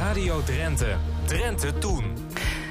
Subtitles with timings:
[0.00, 0.96] Radio Drenthe.
[1.26, 2.04] Drenthe Toen.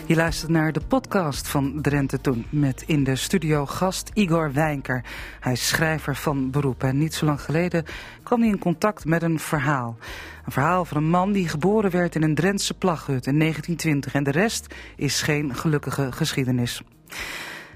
[0.06, 5.04] Je luistert naar de podcast van Drenthe Toen met in de studio gast Igor Wijnker.
[5.40, 7.86] Hij is schrijver van beroep en niet zo lang geleden
[8.24, 9.98] kwam hij in contact met een verhaal.
[10.46, 14.24] Een verhaal van een man die geboren werd in een Drentse plaghut in 1920 en
[14.24, 16.82] de rest is geen gelukkige geschiedenis.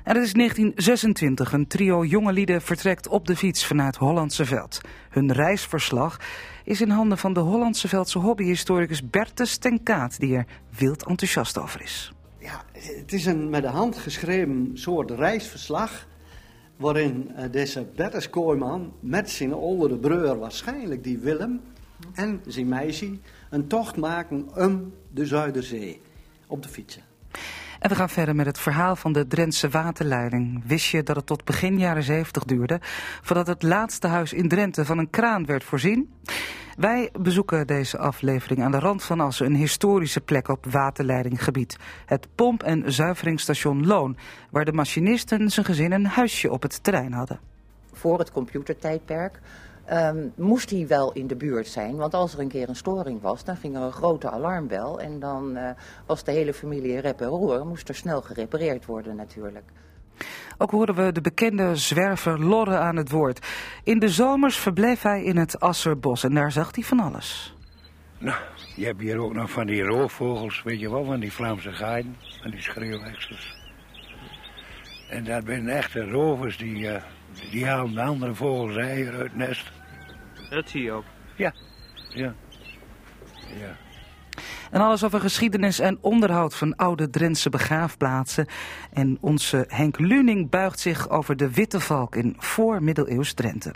[0.03, 1.53] En het is 1926.
[1.53, 4.81] Een trio jonge lieden vertrekt op de fiets vanuit Hollandse Veld.
[5.09, 6.19] Hun reisverslag
[6.63, 10.45] is in handen van de Hollandse Veldse hobbyhistoricus Bertus ten Kaat, die er
[10.77, 12.13] wild enthousiast over is.
[12.37, 16.07] Ja, het is een met de hand geschreven soort reisverslag.
[16.75, 21.61] Waarin uh, deze Bertus Kooiman met zijn oudere broer, waarschijnlijk die Willem,
[22.13, 23.17] en zijn meisje,
[23.49, 26.01] een tocht maken om de Zuiderzee
[26.47, 27.12] op de fietsen.
[27.83, 30.63] En we gaan verder met het verhaal van de Drentse waterleiding.
[30.65, 32.79] Wist je dat het tot begin jaren 70 duurde
[33.21, 36.13] voordat het laatste huis in Drenthe van een kraan werd voorzien?
[36.77, 41.77] Wij bezoeken deze aflevering aan de rand van Assen, een historische plek op waterleidinggebied.
[42.05, 44.17] Het pomp- en zuiveringsstation Loon,
[44.49, 47.39] waar de machinisten zijn gezin een huisje op het terrein hadden.
[47.93, 49.39] Voor het computertijdperk
[49.91, 51.95] um, moest hij wel in de buurt zijn.
[51.95, 54.99] Want als er een keer een storing was, dan ging er een grote alarmbel.
[54.99, 55.69] En dan uh,
[56.05, 57.65] was de hele familie rep en roer.
[57.65, 59.65] Moest er snel gerepareerd worden natuurlijk.
[60.57, 63.47] Ook horen we de bekende zwerver Lorre aan het woord.
[63.83, 67.55] In de zomers verbleef hij in het Asserbos en daar zag hij van alles.
[68.17, 68.37] Nou,
[68.75, 72.15] je hebt hier ook nog van die roofvogels, weet je wel, van die Vlaamse gaaien,
[72.41, 73.61] van die schreeuwhexers.
[75.09, 76.95] En dat zijn echte rovers die, uh,
[77.51, 79.71] die halen de andere vogels eieren uit het nest.
[80.49, 81.05] Dat zie je ook.
[81.35, 81.53] Ja,
[82.09, 82.33] ja,
[83.59, 83.75] ja.
[84.71, 88.47] En alles over geschiedenis en onderhoud van oude Drentse begraafplaatsen.
[88.93, 93.73] En onze Henk Luning buigt zich over de Witte Valk in voormiddeleeuws Drenthe.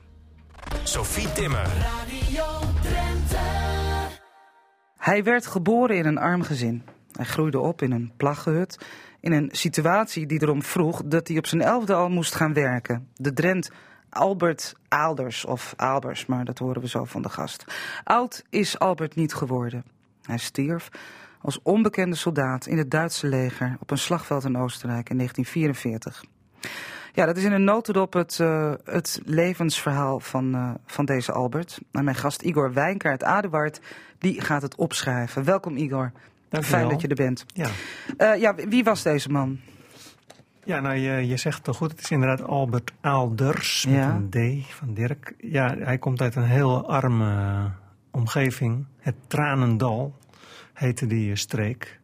[0.83, 1.63] Sophie Timmer.
[1.65, 2.45] Radio
[2.81, 3.37] Drenthe.
[4.97, 6.83] Hij werd geboren in een arm gezin.
[7.17, 8.85] Hij groeide op in een plaggehut.
[9.19, 13.07] In een situatie die erom vroeg dat hij op zijn elfde al moest gaan werken.
[13.15, 13.71] De Drent
[14.09, 17.65] Albert Aalders of Albers, maar dat horen we zo van de gast.
[18.03, 19.83] Oud is Albert niet geworden.
[20.21, 20.89] Hij stierf
[21.41, 26.23] als onbekende soldaat in het Duitse leger op een slagveld in Oostenrijk in 1944.
[27.13, 31.79] Ja, dat is in een notendop het, uh, het levensverhaal van, uh, van deze Albert.
[31.91, 33.79] En mijn gast Igor Wijnker uit Aduard,
[34.17, 35.43] die gaat het opschrijven.
[35.43, 36.11] Welkom Igor.
[36.49, 37.45] Fijn dat je er bent.
[37.53, 37.69] Ja.
[38.17, 39.59] Uh, ja, wie was deze man?
[40.63, 41.91] Ja, nou, je, je zegt het toch goed.
[41.91, 45.33] Het is inderdaad Albert Aalders, met een D van Dirk.
[45.37, 47.71] Ja, hij komt uit een heel arme
[48.11, 48.85] omgeving.
[48.99, 50.15] Het Tranendal
[50.73, 51.99] heette die streek.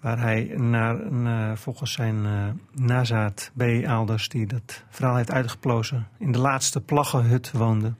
[0.00, 2.26] Waar hij naar, naar volgens zijn
[2.72, 3.62] nazaat B.
[3.86, 7.92] Aalders, die dat verhaal heeft uitgeplozen, in de laatste plaggenhut woonde.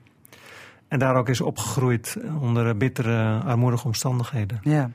[0.94, 4.58] En daar ook is opgegroeid onder bittere, armoedige omstandigheden.
[4.62, 4.90] Ja,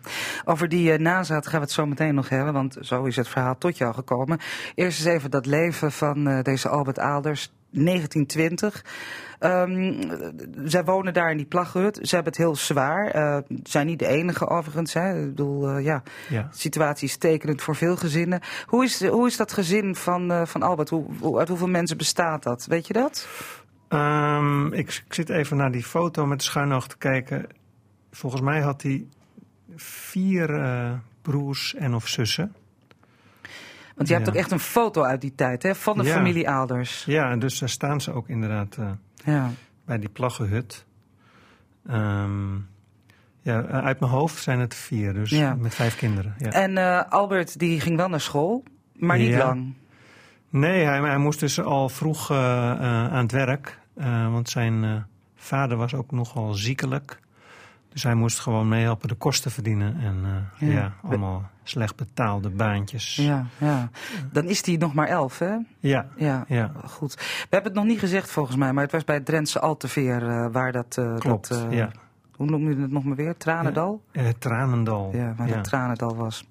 [0.46, 3.28] over die uh, nazaat gaan we het zo meteen nog hebben, want zo is het
[3.28, 4.40] verhaal tot jou gekomen.
[4.76, 8.86] Eerst eens even dat leven van uh, deze Albert Aalders, 1920.
[9.40, 10.00] Um,
[10.66, 12.00] zij wonen daar in die plaghut.
[12.02, 13.16] Ze hebben het heel zwaar.
[13.16, 14.94] Uh, zijn niet de enige overigens.
[14.94, 15.22] Hè.
[15.22, 16.42] Ik bedoel, uh, ja, ja.
[16.52, 18.42] de situatie is tekenend voor veel gezinnen.
[18.66, 20.90] Hoe is, hoe is dat gezin van, uh, van Albert?
[20.90, 22.66] Hoe, hoe, uit hoeveel mensen bestaat dat?
[22.66, 23.28] Weet je dat?
[23.90, 27.48] Um, ik, ik, zit even naar die foto met de schuin oog te kijken.
[28.12, 29.08] Volgens mij had hij
[29.76, 30.48] vier
[31.22, 32.56] broers en of zussen.
[33.96, 35.76] Want je hebt ook echt een foto uit die tijd, hè?
[35.76, 36.14] Van de ja.
[36.14, 37.06] familie Aalders.
[37.06, 38.92] Ja, dus daar staan ze ook inderdaad uh,
[39.26, 39.52] ja.
[39.86, 40.86] bij die plaggenhut.
[41.92, 42.68] Um,
[43.42, 46.36] ja, uit mijn hoofd zijn het vier, dus met vijf kinderen.
[46.38, 46.50] Ja.
[46.50, 48.64] En uh, Albert die ging wel naar school,
[48.94, 49.74] maar niet lang.
[50.50, 52.38] Nee, hij, hij, moest dus al vroeg uh,
[53.12, 53.80] aan het werk.
[54.32, 55.06] want zijn
[55.36, 57.20] vader was ook nogal ziekelijk.
[57.90, 60.00] Dus hij moest gewoon meehelpen de kosten verdienen.
[60.02, 60.16] En
[60.60, 60.80] uh, ja.
[60.80, 60.94] ja.
[61.04, 63.16] allemaal slecht betaalde baantjes.
[63.16, 63.90] Ja, ja.
[64.32, 65.56] Dan is hij nog maar elf, hè?
[65.80, 66.08] Ja.
[66.16, 66.46] ja.
[66.48, 66.72] ja.
[66.86, 67.14] Goed.
[67.16, 70.48] We hebben het nog niet gezegd volgens mij, maar het was bij Drentse Alteveer uh,
[70.52, 70.96] waar dat...
[71.00, 71.92] Uh, Klopt, dat, ja.
[72.40, 73.38] Hoe noem je het nog maar weer?
[73.38, 74.02] Tranendal?
[74.12, 75.10] Ja, het Tranendal.
[75.14, 76.46] Ja, waar het Tranendal was.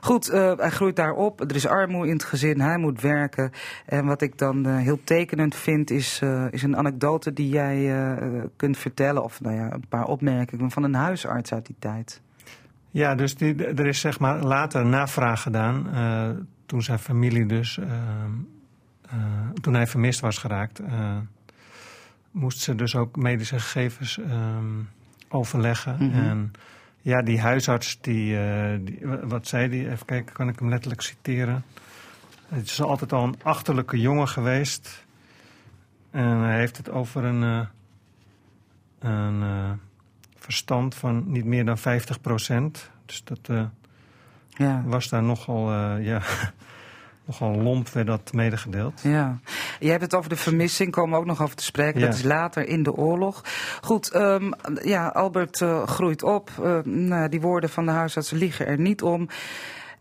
[0.00, 1.40] Goed, uh, hij groeit daar op.
[1.40, 2.60] Er is armoede in het gezin.
[2.60, 3.50] Hij moet werken.
[3.86, 7.94] En wat ik dan uh, heel tekenend vind, is, uh, is een anekdote die jij
[8.56, 9.24] kunt vertellen.
[9.24, 12.20] Of nou ja, een paar opmerkingen van een huisarts uit die tijd.
[12.90, 15.86] Ja, dus die, er is zeg maar later navraag gedaan.
[16.66, 17.80] toen zijn familie dus.
[19.60, 20.80] toen hij vermist was geraakt.
[22.30, 24.20] moest ze dus ook medische gegevens.
[25.32, 25.94] Overleggen.
[25.94, 26.04] Mhm.
[26.04, 26.28] Mm -hmm.
[26.28, 26.52] En
[27.00, 28.38] ja, die huisarts, die,
[28.84, 29.90] die, wat zei die?
[29.90, 31.64] Even kijken, kan ik hem letterlijk citeren?
[32.48, 35.04] Het is altijd al een achterlijke jongen geweest.
[36.10, 37.60] En hij heeft het over een, uh,
[38.98, 39.70] een uh,
[40.36, 42.90] verstand van niet meer dan 50 procent.
[43.06, 43.64] Dus dat uh,
[44.48, 44.82] Ja.
[44.86, 46.22] was daar nogal, eh, ja,
[47.24, 49.00] nogal lomp, werd dat medegedeeld.
[49.02, 49.38] Ja,
[49.80, 52.00] je hebt het over de vermissing, komen we ook nog over te spreken.
[52.00, 52.06] Ja.
[52.06, 53.44] Dat is later in de oorlog.
[53.80, 54.50] Goed, ehm,
[54.82, 56.50] ja, Albert eh, groeit op.
[56.62, 59.28] Eh, nou, die woorden van de huisartsen liegen er niet om.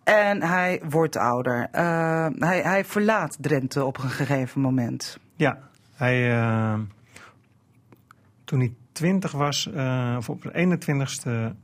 [0.04, 1.68] En hij wordt ouder.
[1.72, 5.18] Eh, hij, hij verlaat Drenthe op een gegeven moment.
[5.36, 5.60] Ja,
[5.96, 6.30] hij,
[8.44, 9.70] toen hij 20 was,
[10.18, 11.56] of op de 21ste,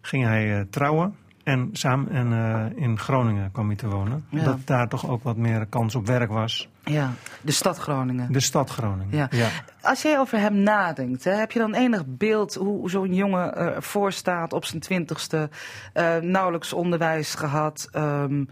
[0.00, 1.14] ging hij trouwen.
[1.48, 4.24] En samen en, eh, in Groningen kwam hij te wonen.
[4.30, 4.44] Ja.
[4.44, 6.68] Dat daar toch ook wat meer kans op werk was.
[6.84, 7.12] Ja,
[7.42, 8.32] de stad Groningen.
[8.32, 9.28] De stad Groningen.
[9.30, 9.48] Ja.
[9.80, 14.12] Als jij over hem nadenkt, hè, heb je dan enig beeld hoe zo'n jongen ervoor
[14.12, 15.50] staat op zijn twintigste,
[15.92, 17.88] eh nauwelijks onderwijs gehad?
[17.92, 18.44] ehm,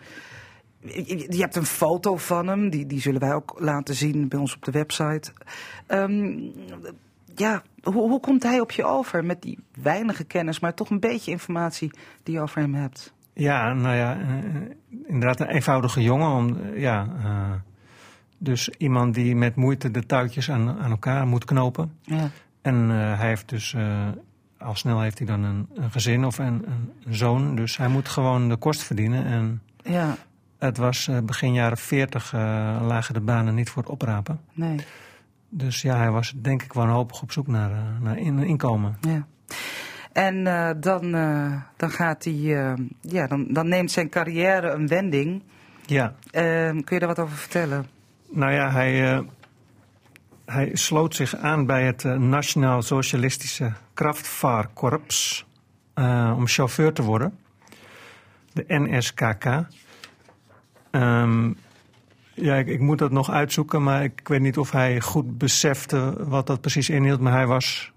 [0.80, 4.38] je, je hebt een foto van hem, die, die zullen wij ook laten zien bij
[4.38, 5.32] ons op de website.
[5.86, 6.38] Ehm,
[7.38, 11.00] ja, hoe, hoe komt hij op je over met die weinige kennis, maar toch een
[11.00, 11.90] beetje informatie
[12.22, 13.14] die je over hem hebt?
[13.32, 14.26] Ja, nou ja, eh,
[15.06, 16.30] inderdaad een eenvoudige jongen.
[16.30, 17.52] Om, eh, ja, eh,
[18.38, 21.92] dus iemand die met moeite de touwtjes aan, aan elkaar moet knopen.
[22.02, 22.30] Ja,
[22.62, 24.08] En eh, hij heeft dus, eh,
[24.58, 26.66] al snel heeft hij dan een, een gezin of een,
[27.04, 27.56] een, zoon.
[27.56, 29.24] Dus hij moet gewoon de kost verdienen.
[29.26, 30.16] En ja
[30.58, 32.40] het was eh, begin jaren 40 eh,
[32.82, 34.40] lagen de banen niet voor het oprapen.
[34.52, 34.76] nee.
[35.48, 38.98] Dus ja, hij was denk ik wanhopig op zoek naar, eh, naar in, inkomen.
[39.00, 39.26] Ja.
[40.12, 45.42] En eh, dan, eh, dan gaat hij, ja, dan, dan neemt zijn carrière een wending.
[45.86, 47.86] Ja, Ehm, kun je daar wat over vertellen?
[48.30, 49.24] nou ja, hij,
[50.44, 55.46] hij sloot zich aan bij het Nationaal Socialistische Kraftvaarkorps
[56.36, 57.38] om chauffeur te worden.
[58.52, 59.66] De NSKK.
[60.90, 61.52] Ehm,
[62.36, 66.14] ja, ik, ik moet dat nog uitzoeken, maar ik weet niet of hij goed besefte
[66.28, 67.20] wat dat precies inhield.
[67.20, 67.92] Maar hij was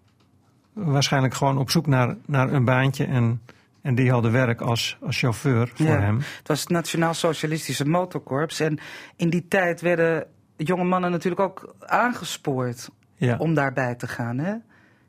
[0.74, 3.42] waarschijnlijk gewoon op zoek naar, naar een baantje en,
[3.82, 6.00] en die hadden werk als, als chauffeur voor Ja.
[6.00, 6.18] hem.
[6.18, 8.60] Het was het Nationaal Socialistische Motorkorps.
[8.60, 8.80] En
[9.16, 10.26] in die tijd werden
[10.58, 13.38] jonge mannen natuurlijk ook aangespoord Ja.
[13.38, 14.38] om daarbij te gaan.
[14.38, 14.54] Hè?
[14.54, 14.62] Ik,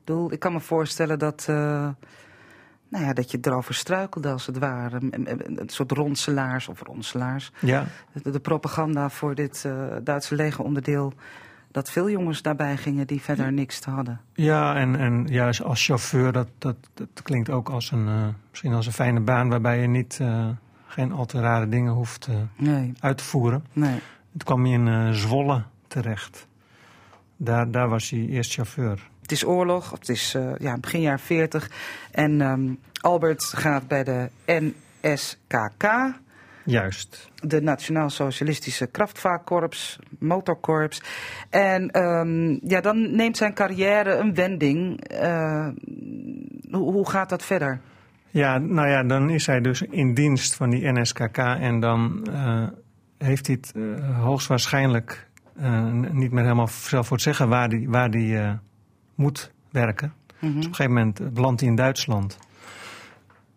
[0.05, 1.89] bedoel, ik kan me voorstellen dat, eh,
[2.91, 4.97] nou ja, dat je erover struikelde als het ware.
[5.11, 7.51] Een, soort ronselaars of ronselaars.
[7.59, 7.85] ja,
[8.23, 9.73] De, de propaganda voor dit eh,
[10.03, 11.13] Duitse legeronderdeel.
[11.71, 14.21] Dat veel jongens daarbij gingen die verder niks te hadden.
[14.33, 18.73] Ja, en, en ja, als chauffeur, dat, dat, dat klinkt ook als een, eh, misschien
[18.73, 20.47] als een fijne baan waarbij je niet, eh,
[20.87, 22.27] geen al te rare dingen hoeft
[22.57, 23.65] Nee, uit te voeren.
[23.73, 23.99] nee.
[24.33, 26.47] Het kwam hij in Zwolle terecht.
[27.37, 29.09] Daar, daar was hij eerst chauffeur.
[29.31, 31.69] Het is oorlog, het is eh, ja, begin jaren 40.
[32.11, 36.13] En ehm, Albert gaat bij de NSKK,
[36.63, 37.29] Juist.
[37.35, 41.01] de Nationaal Socialistische Kraftvaarkorps, Motorkorps.
[41.49, 45.03] En ehm, ja, dan neemt zijn carrière een wending.
[45.07, 45.67] Eh,
[46.71, 47.79] hoe, hoe gaat dat verder?
[48.29, 52.67] Ja, nou ja, dan is hij dus in dienst van die NSKK en dan eh,
[53.17, 53.73] heeft hij het
[54.15, 55.29] hoogstwaarschijnlijk
[56.11, 58.37] niet meer helemaal zelf voor het zeggen waar hij waar die,
[59.21, 60.13] moet werken.
[60.39, 62.37] Dus op een gegeven moment belandt hij in Duitsland.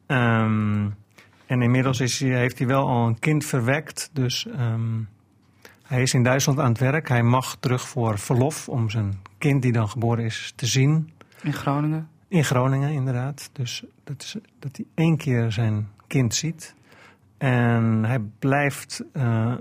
[0.06, 0.88] Ehm,
[1.46, 4.10] en inmiddels is hij, heeft hij wel al een kind verwekt.
[4.12, 5.00] Dus ehm,
[5.82, 7.08] hij is in Duitsland aan het werk.
[7.08, 11.12] Hij mag terug voor verlof om zijn kind die dan geboren is te zien.
[11.42, 12.08] In Groningen?
[12.28, 13.50] In Groningen, inderdaad.
[13.52, 16.74] Dus dat, is, dat hij één keer zijn kind ziet.
[17.38, 19.52] En hij blijft eh,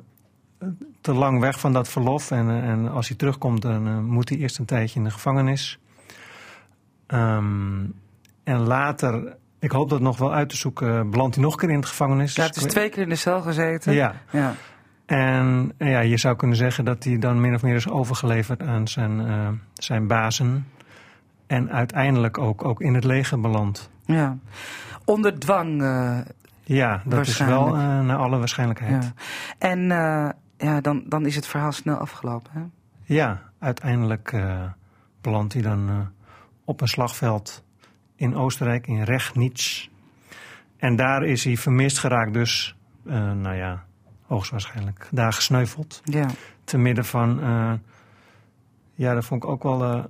[1.01, 2.31] te lang weg van dat verlof.
[2.31, 5.11] En, eh, en als hij terugkomt, dan eh, moet hij eerst een tijdje in de
[5.11, 5.79] gevangenis.
[7.13, 7.85] Ehm,
[8.43, 11.69] en later, ik hoop dat nog wel uit te zoeken, belandt hij nog een keer
[11.69, 12.35] in de gevangenis.
[12.35, 13.93] Ja, het is twee keer in de cel gezeten.
[13.93, 14.53] Ja, ja.
[15.05, 18.87] en ja, je zou kunnen zeggen dat hij dan min of meer is overgeleverd aan
[18.87, 20.67] zijn, eh, zijn bazen.
[21.47, 23.89] En uiteindelijk ook, ook in het leger belandt.
[24.05, 24.37] ja.
[25.05, 25.81] Onder dwang.
[25.81, 26.17] eh,
[26.63, 29.03] Ja, dat is wel eh, naar alle waarschijnlijkheid.
[29.03, 29.13] ja.
[29.57, 29.79] En
[30.57, 32.51] ja, dan, dan is het verhaal snel afgelopen.
[32.53, 32.61] Hè?
[33.13, 34.35] Ja, uiteindelijk
[35.21, 36.11] belandt hij dan
[36.65, 37.63] op een slagveld
[38.15, 39.87] in Oostenrijk, in Rechnitz.
[40.77, 43.83] En daar is hij vermist geraakt, dus, eh, nou ja,
[44.25, 46.01] hoogstwaarschijnlijk daar gesneuveld.
[46.03, 46.25] Ja.
[46.63, 47.73] Te midden van, eh,
[48.93, 50.03] ja, dat vond ik ook wel eh,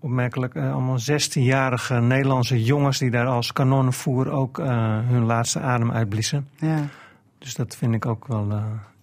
[0.00, 4.56] opmerkelijk, allemaal 16-jarige Nederlandse jongens die daar als kanonnenvoer ook
[5.06, 6.48] hun laatste adem uitbliezen.
[6.56, 6.78] ja.
[7.38, 8.62] Dus dat vind ik ook wel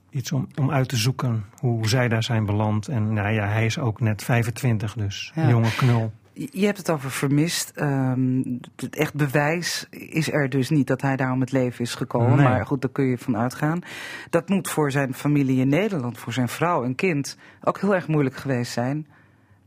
[0.09, 2.87] iets om, om uit te zoeken hoe zij daar zijn beland.
[2.87, 5.47] En nou ja, hij is ook net 25, dus Ja.
[5.49, 6.11] jonge knul.
[6.51, 7.71] Je hebt het over vermist.
[7.75, 8.41] Ehm,
[8.75, 12.35] het echt bewijs is er dus niet dat hij daar om het leven is gekomen.
[12.35, 12.47] Nee.
[12.47, 13.81] Maar goed, daar kun je van uitgaan.
[14.29, 18.07] Dat moet voor zijn familie in Nederland, voor zijn vrouw en kind, ook heel erg
[18.07, 19.07] moeilijk geweest zijn.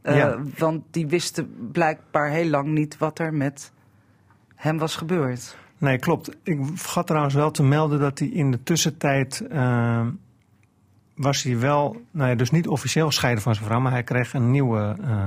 [0.03, 0.39] Eh, Ja.
[0.59, 3.73] Want die wisten blijkbaar heel lang niet wat er met
[4.55, 5.57] hem was gebeurd.
[5.79, 6.37] Nee, klopt.
[6.43, 9.45] Ik vergat trouwens wel te melden dat hij in de tussentijd...
[9.53, 10.07] Uh,
[11.15, 13.81] was hij wel, nou ja, dus niet officieel gescheiden van zijn vrouw...
[13.81, 15.27] maar hij kreeg een nieuwe uh,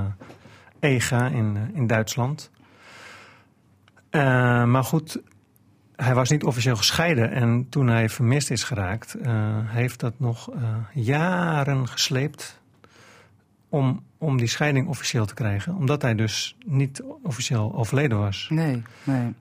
[0.79, 2.51] EGA in, in Duitsland.
[4.12, 4.22] Uh,
[4.63, 5.22] maar goed,
[5.96, 7.32] hij was niet officieel gescheiden.
[7.32, 9.27] En toen hij vermist is geraakt, uh,
[9.63, 10.50] heeft dat nog
[10.94, 12.62] jaren gesleept
[13.70, 15.75] om, om die scheiding officieel te krijgen.
[15.75, 18.48] Omdat hij dus niet officieel overleden was.
[18.50, 19.34] Nee, nee.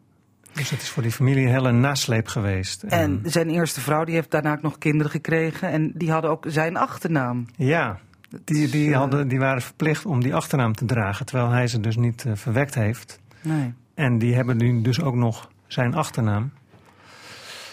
[0.52, 2.82] Dus het is voor die familie een hele nasleep geweest.
[2.82, 5.70] En, en zijn eerste vrouw die heeft daarna ook nog kinderen gekregen.
[5.70, 7.46] En die hadden ook zijn achternaam.
[7.56, 7.98] Ja,
[8.44, 11.26] die, die, hadden, die waren verplicht om die achternaam te dragen.
[11.26, 13.20] Terwijl hij ze dus niet uh, verwekt heeft.
[13.42, 13.74] Nee.
[13.94, 16.52] En die hebben nu dus ook nog zijn achternaam.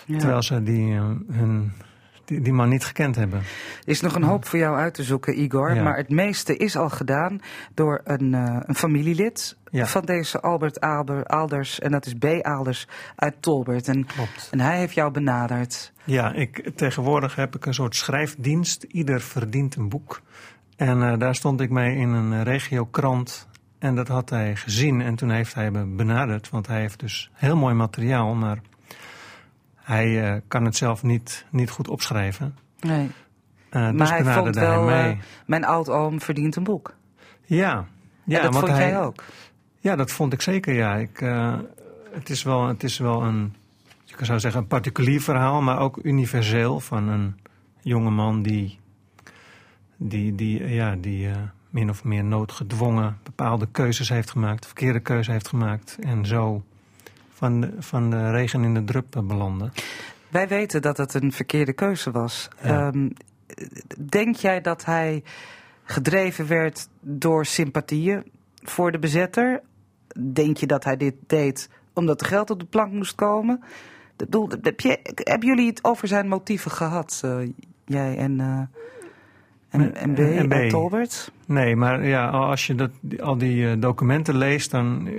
[0.06, 0.18] Ja.
[0.18, 1.72] Terwijl ze die, uh, hun,
[2.26, 3.40] die, die, man niet gekend hebben.
[3.40, 3.46] Er
[3.86, 5.76] is nog een hoop voor jou uit te zoeken, Igor.
[5.76, 5.84] Ja.
[5.84, 7.40] Maar het meeste is al gedaan
[7.74, 9.86] door een, uh, een familielid ja.
[9.86, 11.80] van deze Albert Aalders.
[11.80, 12.26] En dat is B.
[12.42, 13.88] Aalders uit Tolbert.
[13.88, 14.48] En, Klopt.
[14.52, 15.94] en hij heeft jou benaderd.
[16.04, 18.84] Ja, ik, tegenwoordig heb ik een soort schrijfdienst.
[18.84, 20.22] Ieder verdient een boek.
[20.82, 23.48] En uh, daar stond ik mee in een regiokrant.
[23.80, 26.50] En dat had hij gezien en toen heeft hij me benaderd.
[26.50, 28.62] Want hij heeft dus heel mooi materiaal, maar
[29.76, 32.56] hij uh, kan het zelf niet, niet goed opschrijven.
[32.80, 33.12] Nee.
[33.72, 35.12] Uh, dus maar hij vond wel, hij.
[35.12, 36.94] Uh, mijn oud-oom verdient een boek.
[37.46, 37.86] Ja.
[38.24, 39.24] ja en dat vond hij, jij ook?
[39.80, 40.96] Ja, dat vond ik zeker, ja.
[40.96, 41.20] Ik,
[42.12, 43.56] het, is wel, het is wel een,
[44.06, 47.36] ik zou zeggen, een particulier verhaal, maar ook universeel van een
[47.82, 48.80] jongeman die,
[50.04, 51.30] die, die, ja, die
[51.70, 56.64] min of meer noodgedwongen bepaalde keuzes heeft gemaakt, verkeerde keuze heeft gemaakt en zo
[57.34, 59.74] van de, van de regen in de drup belanden.
[60.30, 62.50] Wij weten dat het een verkeerde keuze was.
[62.64, 62.88] Ja.
[62.88, 63.14] Um,
[63.98, 65.24] denk jij dat hij
[65.84, 68.24] gedreven werd door sympathieën
[68.62, 69.62] voor de bezetter?
[70.34, 73.64] Denk je dat hij dit deed omdat er geld op de plank moest komen?
[74.16, 77.50] Bedoel, heb je, hebben jullie het over zijn motieven gehad, uh,
[77.86, 78.62] jij en, uh,
[79.72, 80.52] en, en B, en B.
[80.52, 81.32] en Tolbert?
[81.46, 85.10] Nee, maar ja, als je dat, al die uh, documenten leest, dan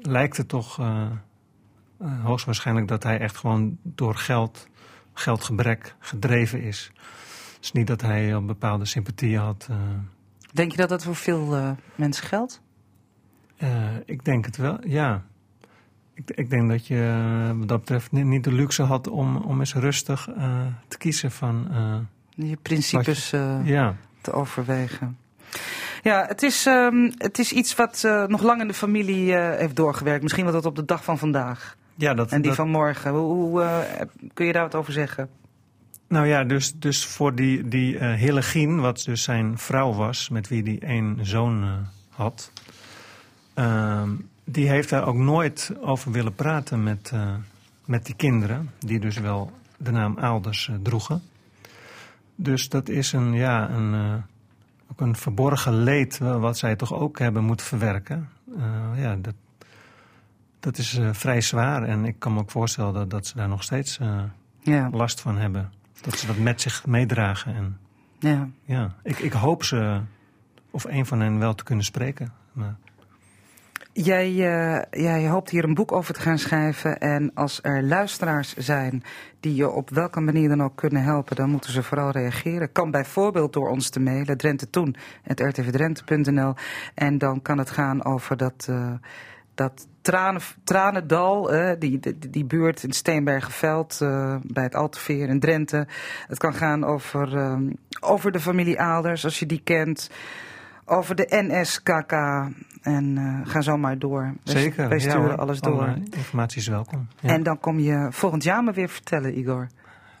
[0.00, 1.06] lijkt het toch uh,
[2.22, 4.68] hoogstwaarschijnlijk dat hij echt gewoon door geld,
[5.12, 6.92] geldgebrek gedreven is.
[7.60, 9.68] Dus niet dat hij een bepaalde sympathie had.
[9.70, 9.76] Uh,
[10.52, 12.62] Denk je dat dat voor veel uh, mensen geldt?
[14.04, 15.24] Ik denk het wel, ja.
[16.14, 19.58] Ik, ik denk dat je wat dat betreft niet, niet, de luxe had om, om
[19.58, 20.28] eens rustig
[20.88, 21.68] te kiezen van...
[22.34, 23.96] je principes je, ja.
[24.20, 25.18] te overwegen.
[26.02, 29.50] Ja, het is, um, het is iets wat uh, nog lang in de familie uh,
[29.56, 30.22] heeft doorgewerkt.
[30.22, 31.76] Misschien wel tot op de dag van vandaag.
[31.94, 32.56] Ja, dat, en die dat...
[32.56, 33.10] van morgen.
[33.10, 33.78] Hoe, hoe uh,
[34.34, 35.28] kun je daar wat over zeggen?
[36.08, 40.62] Nou ja, dus, dus voor die, die Hillegien, wat dus zijn vrouw was, met wie
[40.62, 42.52] hij één zoon had,
[43.54, 44.02] uh,
[44.44, 47.12] die heeft daar ook nooit over willen praten met,
[47.84, 51.22] met die kinderen, die dus wel de naam Aalders droegen.
[52.34, 54.14] Dus dat is een, ja, een, uh,
[54.90, 58.28] ook een verborgen leed wat zij toch ook hebben moeten verwerken.
[58.94, 59.34] ja, dat,
[60.60, 63.62] dat is vrij zwaar en ik kan me ook voorstellen dat, dat ze daar nog
[63.62, 63.98] steeds
[64.60, 64.88] ja.
[64.92, 65.72] last van hebben
[66.04, 67.54] dat ze dat met zich meedragen.
[67.54, 67.78] En,
[68.18, 68.48] ja.
[68.64, 70.00] ja ik, ik hoop ze,
[70.70, 72.32] of een van hen, wel te kunnen spreken.
[72.52, 72.76] Maar...
[73.96, 76.98] Jij, uh, jij hoopt hier een boek over te gaan schrijven.
[76.98, 79.02] En als er luisteraars zijn
[79.40, 82.72] die je op welke manier dan ook kunnen helpen, dan moeten ze vooral reageren.
[82.72, 86.54] Kan bijvoorbeeld door ons te mailen, drentetoen.rtvdrenthe.nl.
[86.94, 88.66] En dan kan het gaan over dat.
[88.70, 88.92] Uh,
[89.54, 93.98] dat tranen, Tranendal, eh, die, die, die buurt in Steenbergenveld
[94.42, 95.86] bij het Alteveer in Drenthe.
[96.28, 100.10] Het kan gaan over, um, over de familie Aalders, als je die kent.
[100.84, 102.12] Over de NSKK.
[102.84, 104.34] En uh, ga zo maar door.
[104.42, 104.88] Zeker.
[104.88, 105.80] Wij sturen ja, alles door.
[105.80, 107.08] Alle informatie is welkom.
[107.20, 107.28] Ja.
[107.28, 109.68] En dan kom je volgend jaar maar weer vertellen, Igor,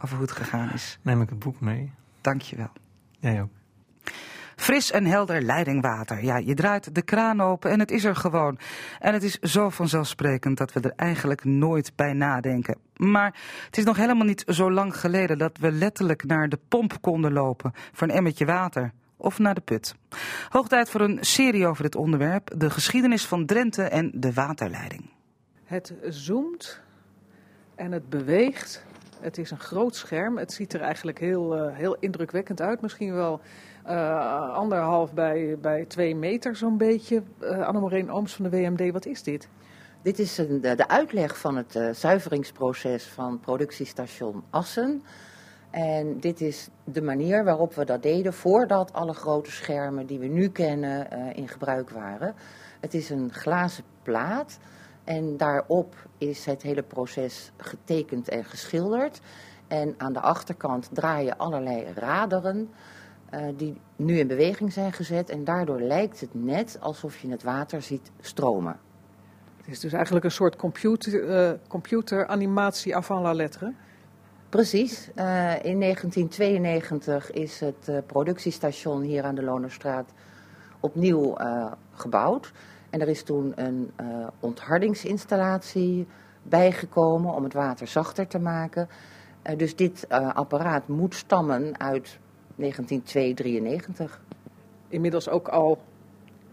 [0.00, 0.98] over hoe het gegaan is.
[1.02, 1.92] Neem ik het boek mee.
[2.20, 2.70] Dank je wel.
[3.18, 3.50] Jij ook.
[4.56, 6.24] Fris en helder leidingwater.
[6.24, 8.58] Ja, je draait de kraan open en het is er gewoon.
[8.98, 12.76] En het is zo vanzelfsprekend dat we er eigenlijk nooit bij nadenken.
[12.96, 13.34] Maar
[13.66, 17.32] het is nog helemaal niet zo lang geleden dat we letterlijk naar de pomp konden
[17.32, 18.92] lopen voor een emmertje water.
[19.16, 19.94] Of naar de put.
[20.48, 25.10] Hoog tijd voor een serie over dit onderwerp: de geschiedenis van Drenthe en de waterleiding.
[25.64, 26.80] Het zoomt
[27.74, 28.84] en het beweegt.
[29.20, 30.38] Het is een groot scherm.
[30.38, 32.80] Het ziet er eigenlijk heel, uh, heel indrukwekkend uit.
[32.80, 33.40] Misschien wel
[33.86, 37.22] uh, anderhalf bij, bij twee meter zo'n beetje.
[37.42, 39.48] Uh, Annemoreen Ooms van de WMD, wat is dit?
[40.02, 45.02] Dit is een, de, de, uitleg van het uh, zuiveringsproces van productiestation Assen.
[45.74, 50.26] En dit is de manier waarop we dat deden voordat alle grote schermen die we
[50.26, 52.34] nu kennen in gebruik waren.
[52.80, 54.58] Het is een glazen plaat
[55.04, 59.20] En daarop is het hele proces getekend en geschilderd.
[59.66, 62.70] En aan de achterkant draaien allerlei raderen
[63.34, 65.30] uh, die nu in beweging zijn gezet.
[65.30, 68.76] En daardoor lijkt het net alsof je het water ziet stromen.
[69.56, 73.72] Het is dus eigenlijk een soort computer, uh, computeranimatie avant la lettre.
[74.54, 75.08] Precies.
[75.08, 80.12] Uh, in 1992 is het productiestation hier aan de Lonerstraat
[80.80, 81.36] opnieuw
[81.92, 82.52] gebouwd.
[82.90, 83.90] En er is toen een
[84.40, 86.06] onthardingsinstallatie
[86.42, 88.88] bijgekomen om het water zachter te maken.
[89.56, 92.18] dus dit apparaat moet stammen uit
[92.56, 94.20] 1993.
[94.88, 95.78] Inmiddels ook al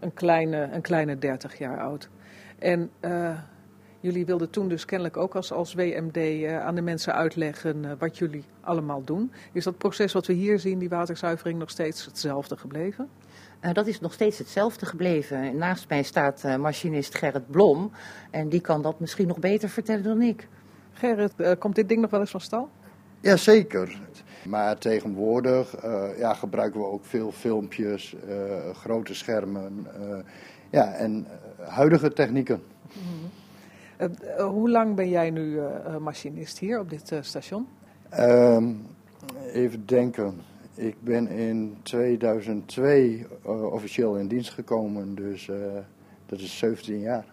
[0.00, 2.08] een kleine, een kleine 30 jaar oud.
[2.58, 2.90] En
[4.02, 7.84] jullie wilden toen dus kennelijk ook als, als WMD uh, eh, aan de mensen uitleggen
[7.84, 9.32] uh, wat jullie allemaal doen.
[9.52, 13.08] Is dat proces wat we hier zien, die waterzuivering, nog steeds hetzelfde gebleven?
[13.72, 15.56] dat is nog steeds hetzelfde gebleven.
[15.56, 17.90] Naast mij staat machinist Gerrit Blom.
[18.30, 20.48] En die kan dat misschien nog beter vertellen dan ik.
[20.92, 22.68] Gerrit, komt dit ding nog wel eens van stal?
[23.20, 24.00] Jazeker.
[24.44, 30.16] Maar tegenwoordig uh, ja, gebruiken we ook veel filmpjes, uh, grote schermen uh,
[30.70, 31.26] ja, en
[31.58, 32.62] huidige technieken.
[32.92, 33.41] Mm.
[34.38, 35.60] Hoe lang ben jij nu
[36.00, 37.66] machinist hier op dit station?
[38.18, 38.86] Um,
[39.52, 40.40] even denken.
[40.74, 43.26] Ik ben in 2002
[43.70, 45.50] officieel in dienst gekomen, dus
[46.26, 47.26] dat is 17 jaar.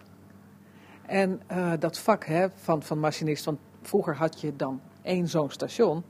[1.06, 1.40] En
[1.78, 6.02] dat vak hè, van, van machinist, want vroeger had je dan één zo'n station.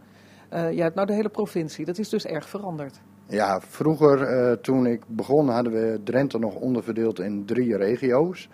[0.53, 3.01] Uh, je hebt nou de hele provincie, dat is dus erg veranderd.
[3.27, 8.49] Ja, vroeger uh, toen ik begon hadden we Drenthe nog onderverdeeld in drie regio's.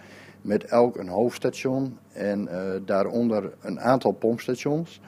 [0.47, 5.01] Met elk een hoofdstation en uh, daaronder een aantal pompstations.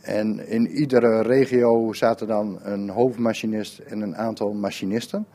[0.00, 5.26] En in iedere regio zaten dan een hoofdmachinist en een aantal machinisten.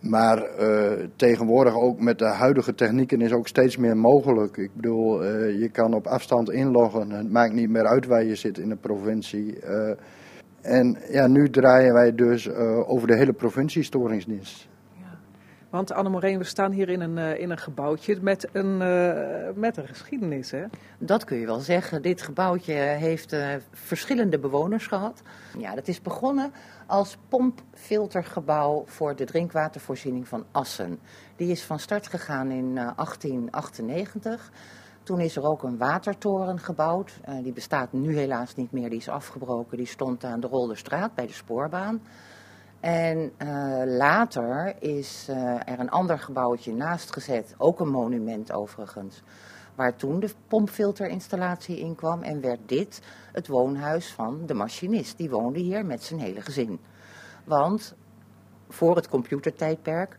[0.00, 4.56] Maar uh, tegenwoordig ook met de huidige technieken is ook steeds meer mogelijk.
[4.56, 7.10] Ik bedoel, uh, je kan op afstand inloggen.
[7.10, 9.58] Het maakt niet meer uit waar je zit in de provincie.
[10.60, 12.50] En ja, nu draaien wij dus
[12.86, 14.70] over de hele provincie storingsdienst.
[15.72, 19.76] Want Anne we staan hier in een, uh, in een gebouwtje met een, uh, met
[19.76, 20.64] een geschiedenis, hè?
[20.98, 22.02] Dat kun je wel zeggen.
[22.02, 25.22] Dit gebouwtje heeft uh, verschillende bewoners gehad.
[25.58, 26.52] Ja, dat is begonnen
[26.86, 30.98] als pompfiltergebouw voor de drinkwatervoorziening van Assen.
[31.36, 34.50] Die is van start gegaan in 1898.
[35.02, 37.20] Toen is er ook een watertoren gebouwd.
[37.42, 39.76] die bestaat nu helaas niet meer, die is afgebroken.
[39.76, 42.00] Die stond aan de Rolderstraat bij de spoorbaan.
[42.82, 45.36] En uh, later is uh,
[45.68, 49.22] er een ander gebouwtje naast gezet, ook een monument overigens,
[49.74, 55.18] waar toen de pompfilterinstallatie in kwam en werd dit het woonhuis van de machinist.
[55.18, 56.80] Die woonde hier met zijn hele gezin.
[57.44, 57.94] Want
[58.68, 60.16] voor het computertijdperk